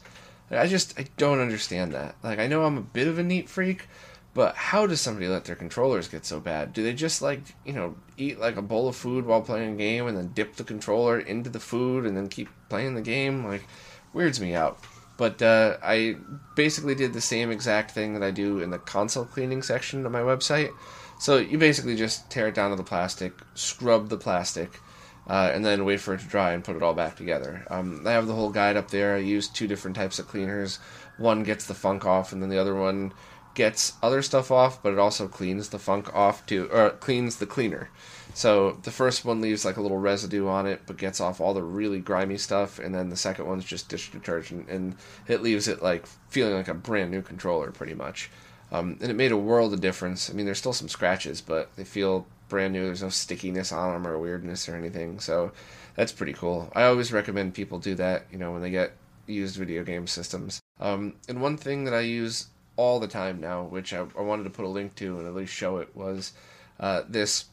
I 0.52 0.68
just 0.68 1.00
I 1.00 1.06
don't 1.18 1.40
understand 1.40 1.94
that. 1.94 2.16
Like 2.24 2.40
I 2.40 2.48
know 2.48 2.66
I'm 2.66 2.78
a 2.78 2.82
bit 2.82 3.08
of 3.08 3.20
a 3.20 3.24
neat 3.24 3.50
freak, 3.50 3.88
but 4.34 4.56
how 4.56 4.88
does 4.88 5.00
somebody 5.00 5.28
let 5.28 5.46
their 5.46 5.56
controllers 5.56 6.08
get 6.08 6.26
so 6.26 6.40
bad? 6.40 6.74
Do 6.74 6.82
they 6.82 6.94
just 6.94 7.22
like, 7.22 7.42
you 7.66 7.74
know, 7.74 7.96
eat 8.18 8.40
like 8.40 8.58
a 8.58 8.64
bowl 8.64 8.88
of 8.88 8.96
food 8.96 9.26
while 9.26 9.42
playing 9.42 9.76
a 9.76 9.78
game 9.78 10.08
and 10.08 10.18
then 10.18 10.30
dip 10.34 10.56
the 10.56 10.64
controller 10.64 11.20
into 11.20 11.50
the 11.50 11.60
food 11.60 12.06
and 12.06 12.18
then 12.18 12.28
keep 12.30 12.50
playing 12.68 12.96
the 12.96 13.02
game? 13.02 13.46
Like 13.46 13.68
weirds 14.12 14.42
me 14.42 14.56
out. 14.56 14.80
But 15.18 15.42
uh, 15.44 15.78
I 15.84 16.18
basically 16.56 16.96
did 16.96 17.14
the 17.14 17.22
same 17.22 17.52
exact 17.52 17.92
thing 17.92 18.16
that 18.16 18.24
I 18.24 18.32
do 18.32 18.60
in 18.60 18.72
the 18.72 18.80
console 18.80 19.26
cleaning 19.26 19.62
section 19.62 20.06
of 20.06 20.12
my 20.12 20.22
website. 20.22 20.72
So 21.20 21.38
you 21.38 21.60
basically 21.60 21.96
just 21.96 22.30
tear 22.32 22.48
it 22.48 22.56
down 22.56 22.72
to 22.72 22.76
the 22.76 22.84
plastic, 22.84 23.34
scrub 23.54 24.10
the 24.10 24.18
plastic, 24.18 24.80
uh, 25.28 25.52
and 25.54 25.64
then 25.64 25.86
wait 25.86 26.02
for 26.02 26.16
it 26.16 26.22
to 26.22 26.28
dry 26.28 26.54
and 26.54 26.64
put 26.64 26.76
it 26.76 26.84
all 26.84 26.96
back 26.96 27.16
together. 27.16 27.66
Um, 27.70 28.02
I 28.06 28.12
have 28.12 28.28
the 28.28 28.34
whole 28.34 28.50
guide 28.50 28.76
up 28.76 28.90
there. 28.90 29.16
I 29.16 29.20
use 29.20 29.48
two 29.48 29.68
different 29.68 29.96
types 29.96 30.18
of 30.18 30.28
cleaners. 30.28 30.80
One 31.18 31.44
gets 31.44 31.68
the 31.68 31.76
funk 31.76 32.06
off, 32.06 32.34
and 32.34 32.42
then 32.42 32.50
the 32.50 32.58
other 32.58 32.76
one 32.76 33.14
gets 33.54 33.94
other 34.02 34.22
stuff 34.22 34.52
off, 34.52 34.82
but 34.82 34.94
it 34.94 35.00
also 35.00 35.28
cleans 35.28 35.70
the 35.70 35.80
funk 35.80 36.14
off 36.14 36.46
too, 36.46 36.70
or 36.72 36.90
cleans 36.92 37.38
the 37.38 37.46
cleaner. 37.46 37.90
So 38.34 38.80
the 38.84 38.92
first 38.92 39.26
one 39.26 39.42
leaves 39.42 39.64
like 39.64 39.78
a 39.78 39.82
little 39.82 40.00
residue 40.00 40.48
on 40.48 40.66
it, 40.66 40.82
but 40.88 40.98
gets 40.98 41.22
off 41.22 41.40
all 41.40 41.54
the 41.54 41.62
really 41.62 42.00
grimy 42.00 42.38
stuff, 42.38 42.80
and 42.80 42.94
then 42.94 43.10
the 43.10 43.16
second 43.16 43.46
one's 43.46 43.66
just 43.66 43.90
dish 43.90 44.12
detergent, 44.12 44.70
and 44.70 44.96
it 45.28 45.44
leaves 45.44 45.68
it 45.68 45.84
like 45.84 46.06
feeling 46.30 46.56
like 46.56 46.68
a 46.68 46.74
brand 46.74 47.12
new 47.12 47.22
controller, 47.22 47.72
pretty 47.72 47.94
much. 47.94 48.32
Um, 48.72 48.98
and 49.02 49.12
it 49.12 49.16
made 49.16 49.32
a 49.32 49.38
world 49.38 49.72
of 49.74 49.82
difference. 49.82 50.32
I 50.32 50.34
mean, 50.34 50.48
there's 50.48 50.58
still 50.58 50.74
some 50.74 50.90
scratches, 50.90 51.42
but 51.42 51.76
they 51.76 51.84
feel 51.84 52.26
brand 52.50 52.74
new. 52.74 52.86
There's 52.86 53.04
no 53.04 53.10
stickiness 53.10 53.72
on 53.72 53.94
them 53.94 54.08
or 54.08 54.18
weirdness 54.18 54.68
or 54.68 54.76
anything. 54.76 55.20
So 55.20 55.52
that's 55.96 56.12
pretty 56.12 56.34
cool. 56.34 56.72
I 56.74 56.86
always 56.86 57.14
recommend 57.14 57.54
people 57.54 57.78
do 57.78 57.94
that. 57.96 58.26
You 58.32 58.40
know, 58.40 58.52
when 58.52 58.64
they 58.64 58.72
get 58.72 58.94
used 59.28 59.58
video 59.58 59.84
game 59.84 60.08
systems. 60.08 60.60
Um, 60.80 61.14
and 61.30 61.40
one 61.40 61.56
thing 61.56 61.84
that 61.86 61.94
I 61.94 62.02
use 62.02 62.48
all 62.76 63.00
the 63.00 63.08
time 63.08 63.40
now, 63.40 63.64
which 63.64 63.94
I, 63.94 64.06
I 64.18 64.22
wanted 64.22 64.44
to 64.44 64.50
put 64.50 64.66
a 64.66 64.70
link 64.70 64.96
to 64.96 65.20
and 65.20 65.28
at 65.28 65.36
least 65.36 65.54
show 65.54 65.78
it, 65.78 65.96
was 65.96 66.34
uh, 66.80 67.04
this. 67.08 67.46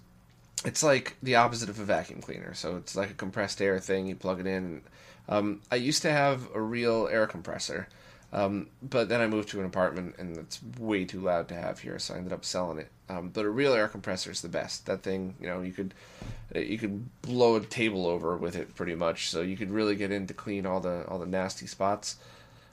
It's 0.65 0.83
like 0.83 1.17
the 1.23 1.37
opposite 1.37 1.69
of 1.69 1.79
a 1.79 1.85
vacuum 1.85 2.21
cleaner. 2.21 2.55
So 2.55 2.77
it's 2.77 2.95
like 2.95 3.11
a 3.11 3.15
compressed 3.15 3.62
air 3.62 3.79
thing. 3.79 4.07
You 4.07 4.17
plug 4.17 4.41
it 4.41 4.47
in. 4.47 4.83
Um, 5.29 5.61
I 5.71 5.77
used 5.77 6.03
to 6.03 6.11
have 6.11 6.49
a 6.55 6.61
real 6.61 7.09
air 7.11 7.27
compressor, 7.27 7.89
um, 8.33 8.69
but 8.83 9.09
then 9.09 9.21
I 9.21 9.27
moved 9.27 9.49
to 9.50 9.61
an 9.61 9.67
apartment 9.67 10.17
and 10.19 10.37
it's 10.37 10.61
way 10.79 11.05
too 11.05 11.21
loud 11.21 11.49
to 11.49 11.55
have 11.55 11.81
here, 11.81 11.99
so 11.99 12.15
I 12.15 12.19
ended 12.19 12.33
up 12.33 12.45
selling 12.45 12.79
it. 12.79 12.91
Um, 13.09 13.29
but 13.29 13.45
a 13.45 13.50
real 13.50 13.73
air 13.73 13.89
compressor 13.89 14.31
is 14.31 14.41
the 14.41 14.49
best. 14.49 14.87
That 14.87 15.03
thing, 15.03 15.35
you 15.41 15.49
know, 15.49 15.62
you 15.62 15.73
could 15.73 15.95
you 16.55 16.79
could 16.79 17.09
blow 17.23 17.57
a 17.57 17.61
table 17.61 18.07
over 18.07 18.37
with 18.37 18.57
it 18.57 18.75
pretty 18.75 18.95
much. 18.95 19.31
So 19.31 19.41
you 19.41 19.57
could 19.57 19.71
really 19.71 19.97
get 19.97 20.13
in 20.13 20.26
to 20.28 20.35
clean 20.35 20.67
all 20.67 20.80
the 20.80 21.04
all 21.09 21.19
the 21.19 21.26
nasty 21.26 21.67
spots. 21.67 22.17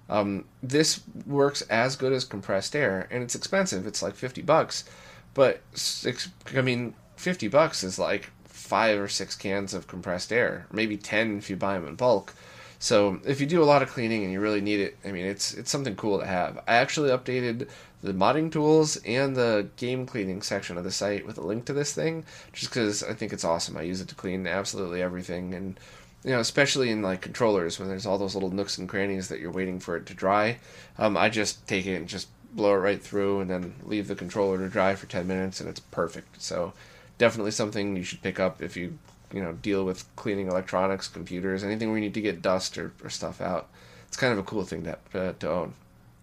Um, 0.10 0.46
this 0.64 1.02
works 1.26 1.62
as 1.64 1.96
good 1.96 2.14
as 2.14 2.24
compressed 2.24 2.76
air, 2.76 3.08
and 3.12 3.24
it's 3.24 3.36
expensive. 3.36 3.86
It's 3.86 4.02
like 4.02 4.16
fifty 4.16 4.42
bucks, 4.42 4.86
but 5.34 5.62
six, 5.74 6.30
I 6.56 6.62
mean, 6.62 6.94
fifty 7.16 7.48
bucks 7.48 7.84
is 7.84 8.00
like 8.00 8.32
five 8.46 9.00
or 9.00 9.08
six 9.08 9.36
cans 9.36 9.74
of 9.74 9.88
compressed 9.88 10.32
air, 10.32 10.68
maybe 10.72 10.98
ten 10.98 11.38
if 11.38 11.50
you 11.50 11.56
buy 11.56 11.74
them 11.74 11.88
in 11.88 11.96
bulk. 11.96 12.34
So 12.80 13.20
if 13.26 13.42
you 13.42 13.48
do 13.48 13.64
a 13.64 13.66
lot 13.66 13.82
of 13.82 13.90
cleaning 13.90 14.24
and 14.24 14.32
you 14.32 14.40
really 14.40 14.62
need 14.62 14.80
it, 14.80 14.98
I 15.04 15.12
mean, 15.12 15.26
it's 15.26 15.54
it's 15.54 15.72
something 15.72 15.96
cool 15.96 16.20
to 16.20 16.26
have. 16.26 16.58
I 16.68 16.76
actually 16.76 17.10
updated 17.10 17.68
the 18.04 18.14
modding 18.14 18.52
tools 18.52 18.98
and 18.98 19.36
the 19.36 19.68
game 19.76 20.06
cleaning 20.06 20.44
section 20.44 20.78
of 20.78 20.84
the 20.84 20.92
site 20.92 21.26
with 21.26 21.40
a 21.40 21.42
link 21.42 21.66
to 21.66 21.74
this 21.74 21.94
thing, 21.94 22.24
just 22.54 22.70
because 22.72 23.04
I 23.04 23.14
think 23.14 23.34
it's 23.34 23.44
awesome. 23.44 23.76
I 23.76 23.82
use 23.82 24.00
it 24.00 24.08
to 24.10 24.16
clean 24.16 24.46
absolutely 24.46 25.02
everything, 25.02 25.54
and 25.56 25.80
you 26.28 26.34
know, 26.34 26.42
especially 26.42 26.90
in 26.90 27.02
like 27.02 27.22
controllers 27.22 27.80
when 27.80 27.88
there's 27.88 28.06
all 28.06 28.18
those 28.18 28.36
little 28.36 28.52
nooks 28.52 28.78
and 28.78 28.90
crannies 28.90 29.30
that 29.30 29.40
you're 29.40 29.50
waiting 29.50 29.80
for 29.80 29.96
it 29.96 30.06
to 30.08 30.14
dry. 30.14 30.58
Um, 30.98 31.16
I 31.16 31.30
just 31.30 31.66
take 31.70 31.86
it 31.86 31.96
and 31.96 32.06
just 32.06 32.28
blow 32.52 32.74
it 32.74 32.80
right 32.80 33.02
through, 33.02 33.40
and 33.40 33.50
then 33.50 33.76
leave 33.86 34.10
the 34.10 34.16
controller 34.16 34.58
to 34.58 34.68
dry 34.68 34.96
for 34.96 35.08
10 35.08 35.26
minutes, 35.26 35.62
and 35.62 35.70
it's 35.70 35.80
perfect. 35.80 36.42
So, 36.42 36.74
definitely 37.18 37.52
something 37.52 37.96
you 37.96 38.04
should 38.04 38.22
pick 38.22 38.42
up 38.42 38.62
if 38.62 38.76
you 38.76 39.00
you 39.34 39.42
know 39.42 39.54
deal 39.54 39.86
with 39.86 40.04
cleaning 40.18 40.50
electronics, 40.50 41.08
computers, 41.08 41.64
anything 41.64 41.88
where 41.88 41.98
you 41.98 42.04
need 42.04 42.14
to 42.16 42.22
get 42.22 42.42
dust 42.42 42.78
or, 42.78 42.92
or 43.02 43.10
stuff 43.10 43.40
out. 43.40 43.70
It's 44.10 44.18
kind 44.18 44.34
of 44.34 44.40
a 44.40 44.44
cool 44.44 44.66
thing 44.66 44.84
to 44.84 44.98
uh, 45.14 45.32
to 45.40 45.50
own. 45.50 45.74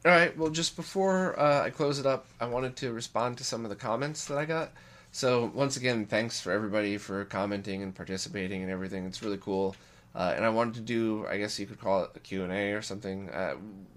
All 0.04 0.12
right. 0.12 0.36
Well, 0.36 0.50
just 0.50 0.76
before 0.76 1.40
uh, 1.40 1.62
I 1.62 1.70
close 1.70 1.98
it 1.98 2.04
up, 2.04 2.26
I 2.38 2.44
wanted 2.44 2.76
to 2.76 2.92
respond 2.92 3.38
to 3.38 3.44
some 3.44 3.64
of 3.64 3.70
the 3.70 3.76
comments 3.76 4.26
that 4.26 4.36
I 4.36 4.44
got. 4.44 4.70
So 5.12 5.50
once 5.54 5.78
again, 5.78 6.04
thanks 6.04 6.42
for 6.42 6.52
everybody 6.52 6.98
for 6.98 7.24
commenting 7.24 7.82
and 7.82 7.94
participating 7.94 8.60
and 8.60 8.70
everything. 8.70 9.06
It's 9.06 9.22
really 9.22 9.38
cool. 9.38 9.74
Uh, 10.14 10.32
and 10.36 10.44
I 10.44 10.48
wanted 10.48 10.74
to 10.74 10.80
do, 10.80 11.26
I 11.28 11.38
guess 11.38 11.58
you 11.58 11.66
could 11.66 11.80
call 11.80 12.04
it 12.04 12.10
a 12.14 12.20
Q&A 12.20 12.72
or 12.72 12.82
something. 12.82 13.30
Uh, 13.30 13.56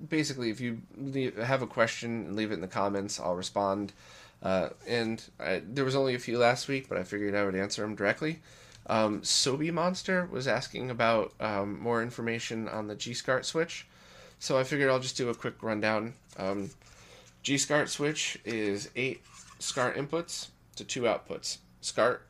basically, 0.10 0.50
if 0.50 0.60
you 0.60 0.82
leave, 0.98 1.38
have 1.38 1.62
a 1.62 1.68
question 1.68 2.36
leave 2.36 2.52
it 2.52 2.56
in 2.56 2.62
the 2.62 2.68
comments, 2.68 3.20
I'll 3.20 3.36
respond. 3.36 3.94
Uh, 4.42 4.70
and 4.88 5.24
I, 5.40 5.62
there 5.66 5.86
was 5.86 5.96
only 5.96 6.16
a 6.16 6.20
few 6.20 6.38
last 6.38 6.68
week, 6.68 6.90
but 6.90 6.98
I 6.98 7.04
figured 7.04 7.36
I 7.36 7.46
would 7.46 7.56
answer 7.56 7.84
them 7.84 7.96
directly. 7.96 8.40
Um, 8.88 9.22
Sobe 9.22 9.72
Monster 9.72 10.28
was 10.32 10.48
asking 10.48 10.90
about 10.90 11.34
um, 11.40 11.80
more 11.80 12.02
information 12.02 12.68
on 12.68 12.88
the 12.88 12.96
G-SCART 12.96 13.46
switch. 13.46 13.86
So 14.40 14.58
I 14.58 14.64
figured 14.64 14.90
I'll 14.90 15.00
just 15.00 15.18
do 15.18 15.30
a 15.30 15.36
quick 15.36 15.62
rundown. 15.62 16.14
Um, 16.38 16.70
G-SCART 17.44 17.90
switch 17.90 18.40
is 18.46 18.90
eight 18.96 19.22
SCART 19.60 19.96
inputs 19.96 20.48
to 20.76 20.84
two 20.84 21.02
outputs. 21.04 21.58
SCART 21.82 22.27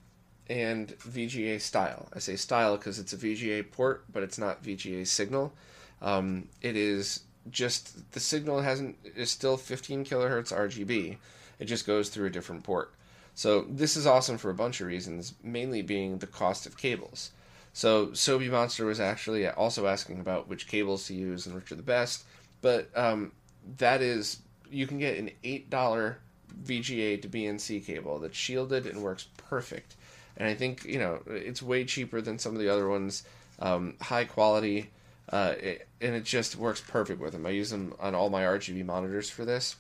and 0.50 0.90
VGA 1.00 1.60
style. 1.60 2.08
I 2.14 2.20
say 2.20 2.36
style 2.36 2.78
because 2.78 3.00
it's 3.00 3.14
a 3.14 3.18
VGA 3.18 3.72
port, 3.72 4.06
but 4.12 4.24
it's 4.24 4.38
not 4.38 4.64
VGA 4.64 5.06
signal. 5.06 5.54
Um, 6.02 6.48
it 6.62 6.76
is 6.76 7.22
just 7.50 8.12
the 8.12 8.20
signal 8.20 8.62
hasn't 8.62 8.98
is 9.16 9.32
still 9.32 9.58
15 9.58 10.06
kilohertz 10.06 10.54
RGB. 10.54 11.18
It 11.60 11.66
just 11.66 11.88
goes 11.88 12.10
through 12.10 12.28
a 12.28 12.32
different 12.32 12.64
port. 12.64 12.94
So 13.36 13.66
this 13.70 13.96
is 13.96 14.08
awesome 14.08 14.38
for 14.38 14.50
a 14.50 14.56
bunch 14.56 14.82
of 14.82 14.88
reasons, 14.88 15.34
mainly 15.44 15.82
being 15.82 16.18
the 16.18 16.28
cost 16.28 16.66
of 16.66 16.78
cables. 16.78 17.32
So 17.74 18.08
Sobe 18.08 18.50
Monster 18.50 18.86
was 18.86 19.00
actually 19.00 19.48
also 19.48 19.86
asking 19.86 20.20
about 20.20 20.48
which 20.48 20.68
cables 20.68 21.06
to 21.08 21.14
use 21.14 21.46
and 21.46 21.54
which 21.54 21.72
are 21.72 21.76
the 21.76 21.84
best, 21.84 22.26
but 22.62 22.90
um, 22.96 23.32
that 23.78 24.02
is 24.02 24.40
you 24.72 24.88
can 24.88 24.98
get 24.98 25.18
an 25.18 25.30
eight 25.44 25.70
dollar 25.70 26.18
VGA 26.64 27.22
to 27.22 27.30
BNC 27.30 27.86
cable 27.86 28.20
that's 28.20 28.36
shielded 28.36 28.88
and 28.88 29.04
works 29.04 29.28
perfect 29.38 29.96
and 30.38 30.48
I 30.48 30.54
think 30.54 30.86
you 30.86 31.00
know 31.00 31.22
it's 31.28 31.62
way 31.62 31.84
cheaper 31.86 32.22
than 32.22 32.40
some 32.40 32.54
of 32.54 32.60
the 32.60 32.70
other 32.70 32.88
ones. 32.88 33.24
Um, 33.60 33.96
high 34.00 34.26
quality, 34.26 34.92
uh, 35.32 35.56
it, 35.60 35.88
and 36.00 36.16
it 36.16 36.24
just 36.24 36.56
works 36.56 36.82
perfect 36.82 37.20
with 37.20 37.34
them. 37.34 37.46
I 37.46 37.50
use 37.50 37.72
them 37.72 37.94
on 38.00 38.14
all 38.14 38.30
my 38.30 38.44
RGB 38.44 38.86
monitors 38.86 39.30
for 39.30 39.46
this. 39.46 39.76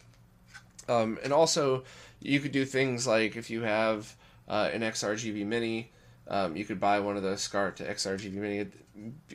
Um, 0.89 1.19
and 1.23 1.31
also, 1.31 1.83
you 2.19 2.39
could 2.39 2.51
do 2.51 2.65
things 2.65 3.05
like 3.05 3.35
if 3.35 3.49
you 3.49 3.61
have 3.61 4.15
uh, 4.47 4.69
an 4.73 4.81
XRGB 4.81 5.45
Mini, 5.45 5.91
um, 6.27 6.55
you 6.55 6.65
could 6.65 6.79
buy 6.79 6.99
one 6.99 7.17
of 7.17 7.23
those 7.23 7.41
SCART 7.41 7.77
to 7.77 7.83
XRGB 7.83 8.33
Mini 8.33 8.59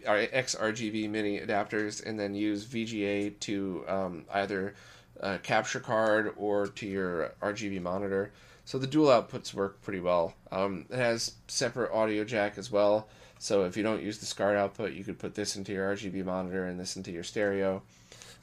or 0.06 0.26
XRGB 0.26 1.08
Mini 1.08 1.38
adapters, 1.40 2.04
and 2.04 2.18
then 2.18 2.34
use 2.34 2.66
VGA 2.66 3.38
to 3.40 3.84
um, 3.86 4.24
either 4.32 4.74
a 5.20 5.38
capture 5.38 5.80
card 5.80 6.32
or 6.36 6.66
to 6.66 6.86
your 6.86 7.32
RGB 7.40 7.80
monitor. 7.80 8.32
So 8.64 8.78
the 8.78 8.86
dual 8.86 9.08
outputs 9.08 9.52
work 9.52 9.82
pretty 9.82 10.00
well. 10.00 10.34
Um, 10.50 10.86
it 10.90 10.96
has 10.96 11.34
separate 11.48 11.92
audio 11.92 12.24
jack 12.24 12.58
as 12.58 12.70
well. 12.70 13.08
So 13.38 13.64
if 13.64 13.76
you 13.76 13.82
don't 13.82 14.02
use 14.02 14.18
the 14.18 14.26
SCART 14.26 14.56
output, 14.56 14.92
you 14.92 15.02
could 15.02 15.18
put 15.18 15.34
this 15.34 15.56
into 15.56 15.72
your 15.72 15.94
RGB 15.94 16.24
monitor 16.24 16.66
and 16.66 16.78
this 16.78 16.96
into 16.96 17.10
your 17.10 17.24
stereo. 17.24 17.82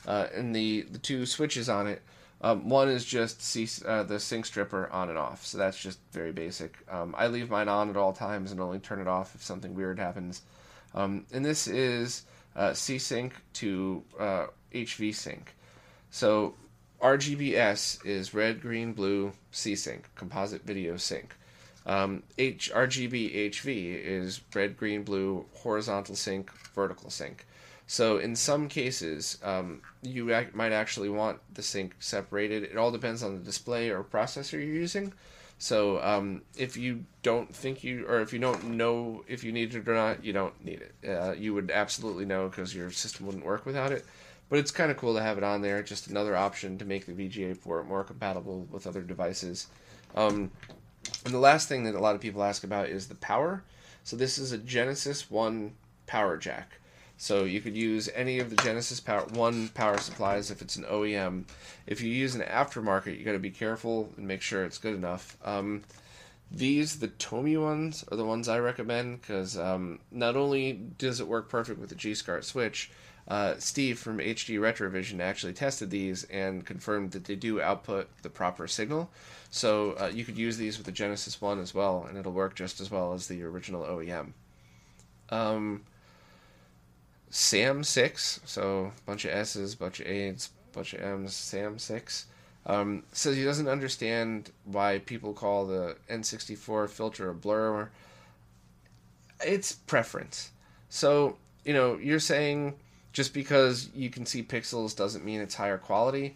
Uh, 0.06 0.28
and 0.36 0.54
the, 0.54 0.82
the 0.92 0.98
two 0.98 1.26
switches 1.26 1.70
on 1.70 1.88
it, 1.88 2.02
um, 2.42 2.70
one 2.70 2.90
is 2.90 3.06
just 3.06 3.42
C, 3.42 3.68
uh, 3.86 4.04
the 4.04 4.20
sync 4.20 4.46
stripper 4.46 4.90
on 4.92 5.10
and 5.10 5.18
off. 5.18 5.46
So 5.46 5.58
that's 5.58 5.82
just 5.82 6.00
very 6.12 6.32
basic. 6.32 6.78
Um, 6.90 7.14
I 7.18 7.28
leave 7.28 7.50
mine 7.50 7.68
on 7.68 7.90
at 7.90 7.98
all 7.98 8.14
times 8.14 8.52
and 8.52 8.62
only 8.62 8.80
turn 8.80 9.00
it 9.00 9.08
off 9.08 9.36
if 9.36 9.44
something 9.44 9.74
weird 9.74 10.00
happens. 10.00 10.42
Um, 10.94 11.26
and 11.34 11.46
this 11.46 11.68
is 11.68 12.24
uh, 12.56 12.74
C 12.74 12.98
sync 12.98 13.34
to 13.54 14.04
HV 14.20 15.10
uh, 15.10 15.14
sync. 15.14 15.56
So 16.12 16.56
RGBS 17.02 18.06
is 18.06 18.34
red, 18.34 18.62
green, 18.62 18.94
blue, 18.94 19.32
C 19.52 19.76
sync, 19.76 20.10
composite 20.16 20.64
video 20.64 20.98
sync. 20.98 21.36
Um, 21.86 22.24
H, 22.38 22.72
RGB 22.74 23.50
HV 23.50 24.04
is 24.04 24.42
red, 24.54 24.78
green, 24.78 25.04
blue, 25.04 25.46
horizontal 25.56 26.16
sync, 26.16 26.52
vertical 26.76 27.10
sync. 27.10 27.46
So 27.88 28.18
in 28.20 28.36
some 28.36 28.68
cases, 28.68 29.40
um, 29.44 29.82
you 30.04 30.34
ac- 30.34 30.52
might 30.54 30.72
actually 30.74 31.10
want 31.10 31.40
the 31.54 31.64
sync 31.64 31.96
separated. 32.00 32.64
It 32.64 32.78
all 32.78 32.92
depends 32.92 33.24
on 33.24 33.34
the 33.34 33.44
display 33.44 33.90
or 33.90 34.04
processor 34.04 34.54
you're 34.54 34.62
using. 34.62 35.14
So 35.58 36.02
um, 36.02 36.44
if 36.56 36.78
you 36.78 37.06
don't 37.24 37.54
think 37.54 37.84
you, 37.84 38.06
or 38.08 38.22
if 38.22 38.32
you 38.32 38.40
don't 38.40 38.64
know 38.66 39.24
if 39.28 39.44
you 39.44 39.52
need 39.52 39.74
it 39.74 39.88
or 39.88 39.94
not, 39.94 40.24
you 40.24 40.32
don't 40.32 40.64
need 40.64 40.82
it. 40.82 41.10
Uh, 41.10 41.32
you 41.32 41.54
would 41.54 41.72
absolutely 41.72 42.26
know 42.26 42.48
because 42.48 42.76
your 42.76 42.92
system 42.92 43.26
wouldn't 43.26 43.46
work 43.46 43.66
without 43.66 43.92
it. 43.92 44.06
But 44.50 44.60
it's 44.60 44.72
kind 44.72 44.90
of 44.90 44.98
cool 44.98 45.14
to 45.14 45.22
have 45.22 45.38
it 45.38 45.44
on 45.44 45.62
there. 45.62 45.84
Just 45.84 46.08
another 46.08 46.36
option 46.36 46.78
to 46.80 46.86
make 46.86 47.06
the 47.06 47.14
VGA 47.14 47.62
port 47.62 47.88
more 47.88 48.04
compatible 48.04 48.68
with 48.72 48.88
other 48.88 49.02
devices. 49.02 49.68
Um, 50.16 50.52
and 51.26 51.34
the 51.34 51.40
last 51.40 51.70
thing 51.70 51.84
that 51.84 51.96
a 51.96 52.00
lot 52.00 52.16
of 52.16 52.22
people 52.22 52.44
ask 52.44 52.64
about 52.64 52.90
is 52.90 53.08
the 53.08 53.16
power. 53.16 53.64
So 54.04 54.16
this 54.16 54.38
is 54.38 54.52
a 54.52 54.58
Genesis 54.58 55.30
1 55.30 55.74
power 56.08 56.38
jack. 56.38 56.80
So 57.22 57.44
you 57.44 57.60
could 57.60 57.76
use 57.76 58.10
any 58.16 58.40
of 58.40 58.50
the 58.50 58.56
Genesis 58.64 59.02
Power 59.02 59.26
1 59.34 59.70
power 59.70 59.98
supplies 59.98 60.52
if 60.52 60.62
it's 60.62 60.78
an 60.78 60.86
OEM. 60.86 61.44
If 61.86 62.02
you 62.02 62.10
use 62.10 62.34
an 62.34 62.42
aftermarket, 62.42 63.20
you 63.20 63.26
got 63.26 63.34
to 63.34 63.40
be 63.40 63.50
careful 63.50 64.10
and 64.16 64.26
make 64.26 64.42
sure 64.42 64.64
it's 64.64 64.78
good 64.78 64.96
enough. 64.96 65.36
Um, 65.44 65.84
these, 66.52 67.00
the 67.00 67.08
Tomee 67.08 67.58
ones, 67.58 68.04
are 68.12 68.18
the 68.18 68.26
ones 68.26 68.48
I 68.48 68.60
recommend 68.60 69.22
because 69.22 69.58
um, 69.58 70.00
not 70.12 70.36
only 70.36 70.74
does 70.74 71.20
it 71.20 71.28
work 71.28 71.50
perfect 71.50 71.80
with 71.80 71.90
the 71.90 71.96
G-SCART 71.96 72.44
switch, 72.44 72.92
uh, 73.28 73.54
Steve 73.60 74.00
from 74.00 74.18
HD 74.18 74.58
Retrovision 74.60 75.20
actually 75.20 75.54
tested 75.54 75.92
these 75.92 76.24
and 76.26 76.66
confirmed 76.66 77.12
that 77.12 77.26
they 77.26 77.36
do 77.36 77.62
output 77.62 78.10
the 78.24 78.30
proper 78.30 78.68
signal. 78.68 79.12
So 79.52 79.92
uh, 79.94 80.12
you 80.12 80.26
could 80.26 80.38
use 80.38 80.58
these 80.58 80.78
with 80.78 80.88
the 80.88 80.92
Genesis 80.92 81.40
One 81.40 81.60
as 81.60 81.76
well, 81.76 82.06
and 82.10 82.18
it'll 82.18 82.32
work 82.32 82.56
just 82.56 82.82
as 82.82 82.90
well 82.90 83.14
as 83.14 83.28
the 83.28 83.44
original 83.44 83.84
OEM. 83.84 84.32
Um, 85.30 85.84
Sam 87.30 87.84
Six, 87.84 88.40
so 88.46 88.92
bunch 89.06 89.26
of 89.26 89.32
S's, 89.32 89.76
bunch 89.76 90.00
of 90.00 90.08
A's, 90.08 90.50
bunch 90.74 90.94
of 90.94 91.02
M's. 91.02 91.36
Sam 91.36 91.78
Six 91.78 92.26
um, 92.66 93.04
says 93.12 93.36
he 93.36 93.44
doesn't 93.44 93.68
understand 93.68 94.52
why 94.66 95.00
people 95.00 95.34
call 95.34 95.66
the 95.66 95.96
N64 96.10 96.90
filter 96.90 97.30
a 97.30 97.34
blur. 97.34 97.90
It's 99.42 99.74
preference. 99.74 100.52
So 100.90 101.38
you 101.66 101.74
know, 101.74 101.98
you're 101.98 102.20
saying 102.20 102.76
just 103.14 103.34
because 103.34 103.90
you 103.94 104.10
can 104.10 104.26
see 104.26 104.44
pixels 104.44 104.96
doesn't 104.96 105.26
mean 105.26 105.42
it's 105.42 105.56
higher 105.56 105.78
quality. 105.78 106.36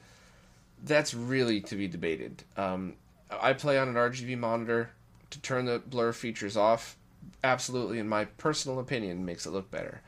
That's 0.84 1.14
really 1.14 1.62
to 1.62 1.76
be 1.76 1.88
debated. 1.88 2.44
Um, 2.58 2.94
I 3.32 3.54
play 3.54 3.78
on 3.78 3.88
an 3.88 3.96
RGB 3.96 4.38
monitor. 4.38 4.92
To 5.32 5.40
turn 5.40 5.66
the 5.66 5.80
blur 5.80 6.14
features 6.14 6.56
off, 6.56 6.96
absolutely, 7.44 7.98
in 7.98 8.08
my 8.08 8.26
personal 8.26 8.80
opinion, 8.80 9.26
makes 9.26 9.48
it 9.48 9.50
look 9.50 9.72
better. 9.72 10.02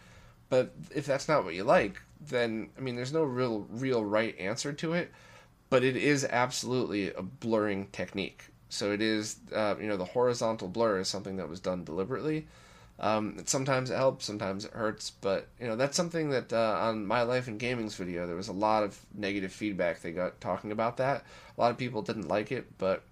But 0.49 0.75
if 0.93 1.07
that's 1.07 1.27
not 1.27 1.43
what 1.43 1.55
you 1.55 1.63
like, 1.63 1.99
then 2.21 2.69
I 2.77 2.81
mean, 2.81 2.95
there's 2.95 3.11
no 3.11 3.23
real 3.23 3.65
real 3.71 4.05
right 4.05 4.37
answer 4.37 4.71
to 4.73 4.93
it. 4.93 5.11
But 5.69 5.83
it 5.83 5.95
is 5.95 6.25
absolutely 6.25 7.11
a 7.11 7.21
blurring 7.21 7.87
technique. 7.91 8.45
So 8.69 8.91
it 8.91 9.01
is, 9.01 9.37
uh, 9.53 9.75
you 9.79 9.87
know, 9.87 9.97
the 9.97 10.05
horizontal 10.05 10.67
blur 10.67 10.99
is 10.99 11.07
something 11.07 11.37
that 11.37 11.49
was 11.49 11.59
done 11.59 11.83
deliberately. 11.83 12.47
Um, 12.99 13.37
sometimes 13.45 13.89
it 13.89 13.97
helps, 13.97 14.25
sometimes 14.25 14.63
it 14.63 14.71
hurts, 14.71 15.09
but 15.09 15.49
you 15.59 15.67
know 15.67 15.75
that's 15.75 15.97
something 15.97 16.29
that 16.29 16.53
uh, 16.53 16.77
on 16.79 17.05
my 17.05 17.23
life 17.23 17.49
in 17.49 17.57
gaming's 17.57 17.95
video 17.95 18.25
there 18.25 18.37
was 18.37 18.47
a 18.47 18.53
lot 18.53 18.83
of 18.83 18.97
negative 19.13 19.51
feedback 19.51 20.01
they 20.01 20.11
got 20.13 20.39
talking 20.39 20.71
about 20.71 20.97
that. 20.97 21.25
A 21.57 21.61
lot 21.61 21.71
of 21.71 21.77
people 21.77 22.01
didn't 22.01 22.29
like 22.29 22.53
it, 22.53 22.77
but 22.77 23.03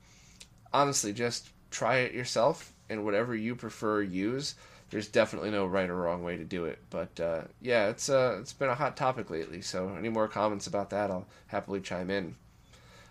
honestly, 0.72 1.12
just 1.12 1.50
try 1.70 1.98
it 1.98 2.14
yourself 2.14 2.72
and 2.90 3.04
whatever 3.04 3.36
you 3.36 3.56
prefer 3.56 4.02
use. 4.02 4.56
There's 4.90 5.08
definitely 5.08 5.52
no 5.52 5.66
right 5.66 5.90
or 5.90 5.96
wrong 5.96 6.24
way 6.24 6.38
to 6.38 6.46
do 6.46 6.66
it, 6.66 6.80
but 6.90 7.20
uh, 7.20 7.42
yeah, 7.62 7.90
it's 7.90 8.08
uh, 8.10 8.38
it's 8.40 8.54
been 8.54 8.70
a 8.70 8.76
hot 8.76 8.96
topic 8.96 9.30
lately. 9.30 9.62
So 9.62 9.96
any 9.98 10.10
more 10.10 10.30
comments 10.30 10.68
about 10.68 10.92
that, 10.92 11.12
I'll 11.12 11.28
happily 11.48 11.82
chime 11.82 12.10
in. 12.10 12.36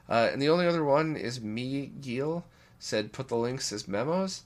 Uh, 0.09 0.29
and 0.33 0.41
the 0.41 0.49
only 0.49 0.67
other 0.67 0.85
one 0.85 1.17
is 1.17 1.41
me 1.41 1.93
Gil 2.01 2.45
said 2.79 3.13
put 3.13 3.29
the 3.29 3.37
links 3.37 3.73
as 3.73 3.87
memos. 3.87 4.43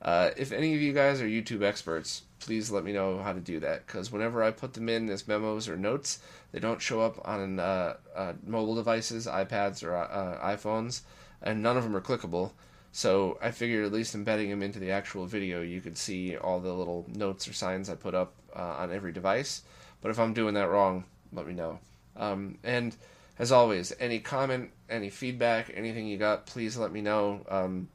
Uh, 0.00 0.30
if 0.36 0.52
any 0.52 0.74
of 0.74 0.80
you 0.80 0.92
guys 0.92 1.20
are 1.20 1.26
YouTube 1.26 1.62
experts, 1.62 2.22
please 2.38 2.70
let 2.70 2.84
me 2.84 2.92
know 2.92 3.18
how 3.18 3.32
to 3.32 3.40
do 3.40 3.58
that 3.58 3.86
because 3.86 4.12
whenever 4.12 4.42
I 4.42 4.50
put 4.50 4.74
them 4.74 4.88
in 4.88 5.08
as 5.08 5.26
memos 5.26 5.68
or 5.68 5.76
notes, 5.76 6.20
they 6.52 6.60
don't 6.60 6.80
show 6.80 7.00
up 7.00 7.26
on 7.26 7.58
uh, 7.58 7.94
uh, 8.14 8.34
mobile 8.46 8.76
devices, 8.76 9.26
iPads, 9.26 9.82
or 9.82 9.96
uh, 9.96 10.38
iPhones, 10.42 11.00
and 11.42 11.62
none 11.62 11.76
of 11.76 11.82
them 11.82 11.96
are 11.96 12.00
clickable. 12.00 12.52
So 12.92 13.38
I 13.42 13.50
figured 13.50 13.84
at 13.84 13.92
least 13.92 14.14
embedding 14.14 14.50
them 14.50 14.62
into 14.62 14.78
the 14.78 14.90
actual 14.90 15.26
video, 15.26 15.62
you 15.62 15.80
could 15.80 15.98
see 15.98 16.36
all 16.36 16.60
the 16.60 16.72
little 16.72 17.04
notes 17.08 17.48
or 17.48 17.52
signs 17.52 17.90
I 17.90 17.94
put 17.94 18.14
up 18.14 18.34
uh, 18.54 18.76
on 18.78 18.92
every 18.92 19.12
device. 19.12 19.62
But 20.00 20.10
if 20.10 20.18
I'm 20.18 20.32
doing 20.32 20.54
that 20.54 20.70
wrong, 20.70 21.04
let 21.32 21.46
me 21.46 21.54
know. 21.54 21.80
Um, 22.16 22.58
and 22.62 22.96
as 23.38 23.52
always, 23.52 23.92
any 24.00 24.18
comment, 24.18 24.70
any 24.88 25.10
feedback, 25.10 25.70
anything 25.74 26.06
you 26.06 26.18
got, 26.18 26.46
please 26.46 26.76
let 26.76 26.92
me 26.92 27.00
know. 27.00 27.44
Um, 27.48 27.88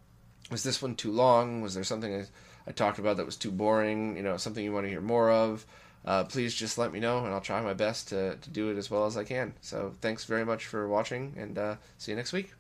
was 0.51 0.63
this 0.63 0.81
one 0.81 0.95
too 0.95 1.11
long? 1.11 1.61
Was 1.61 1.73
there 1.73 1.83
something 1.83 2.13
I, 2.13 2.25
I 2.67 2.71
talked 2.71 2.99
about 2.99 3.17
that 3.17 3.25
was 3.25 3.37
too 3.37 3.51
boring? 3.51 4.17
You 4.17 4.23
know, 4.23 4.37
something 4.37 4.63
you 4.63 4.73
want 4.73 4.85
to 4.85 4.89
hear 4.89 5.01
more 5.01 5.31
of? 5.31 5.65
Uh, 6.05 6.23
please 6.25 6.53
just 6.53 6.77
let 6.77 6.91
me 6.91 6.99
know, 6.99 7.23
and 7.23 7.33
I'll 7.33 7.41
try 7.41 7.61
my 7.61 7.73
best 7.73 8.09
to, 8.09 8.35
to 8.35 8.49
do 8.49 8.69
it 8.69 8.77
as 8.77 8.91
well 8.91 9.05
as 9.05 9.15
I 9.15 9.23
can. 9.23 9.53
So 9.61 9.93
thanks 10.01 10.25
very 10.25 10.45
much 10.45 10.65
for 10.65 10.87
watching, 10.87 11.33
and 11.37 11.57
uh, 11.57 11.75
see 11.97 12.11
you 12.11 12.17
next 12.17 12.33
week. 12.33 12.53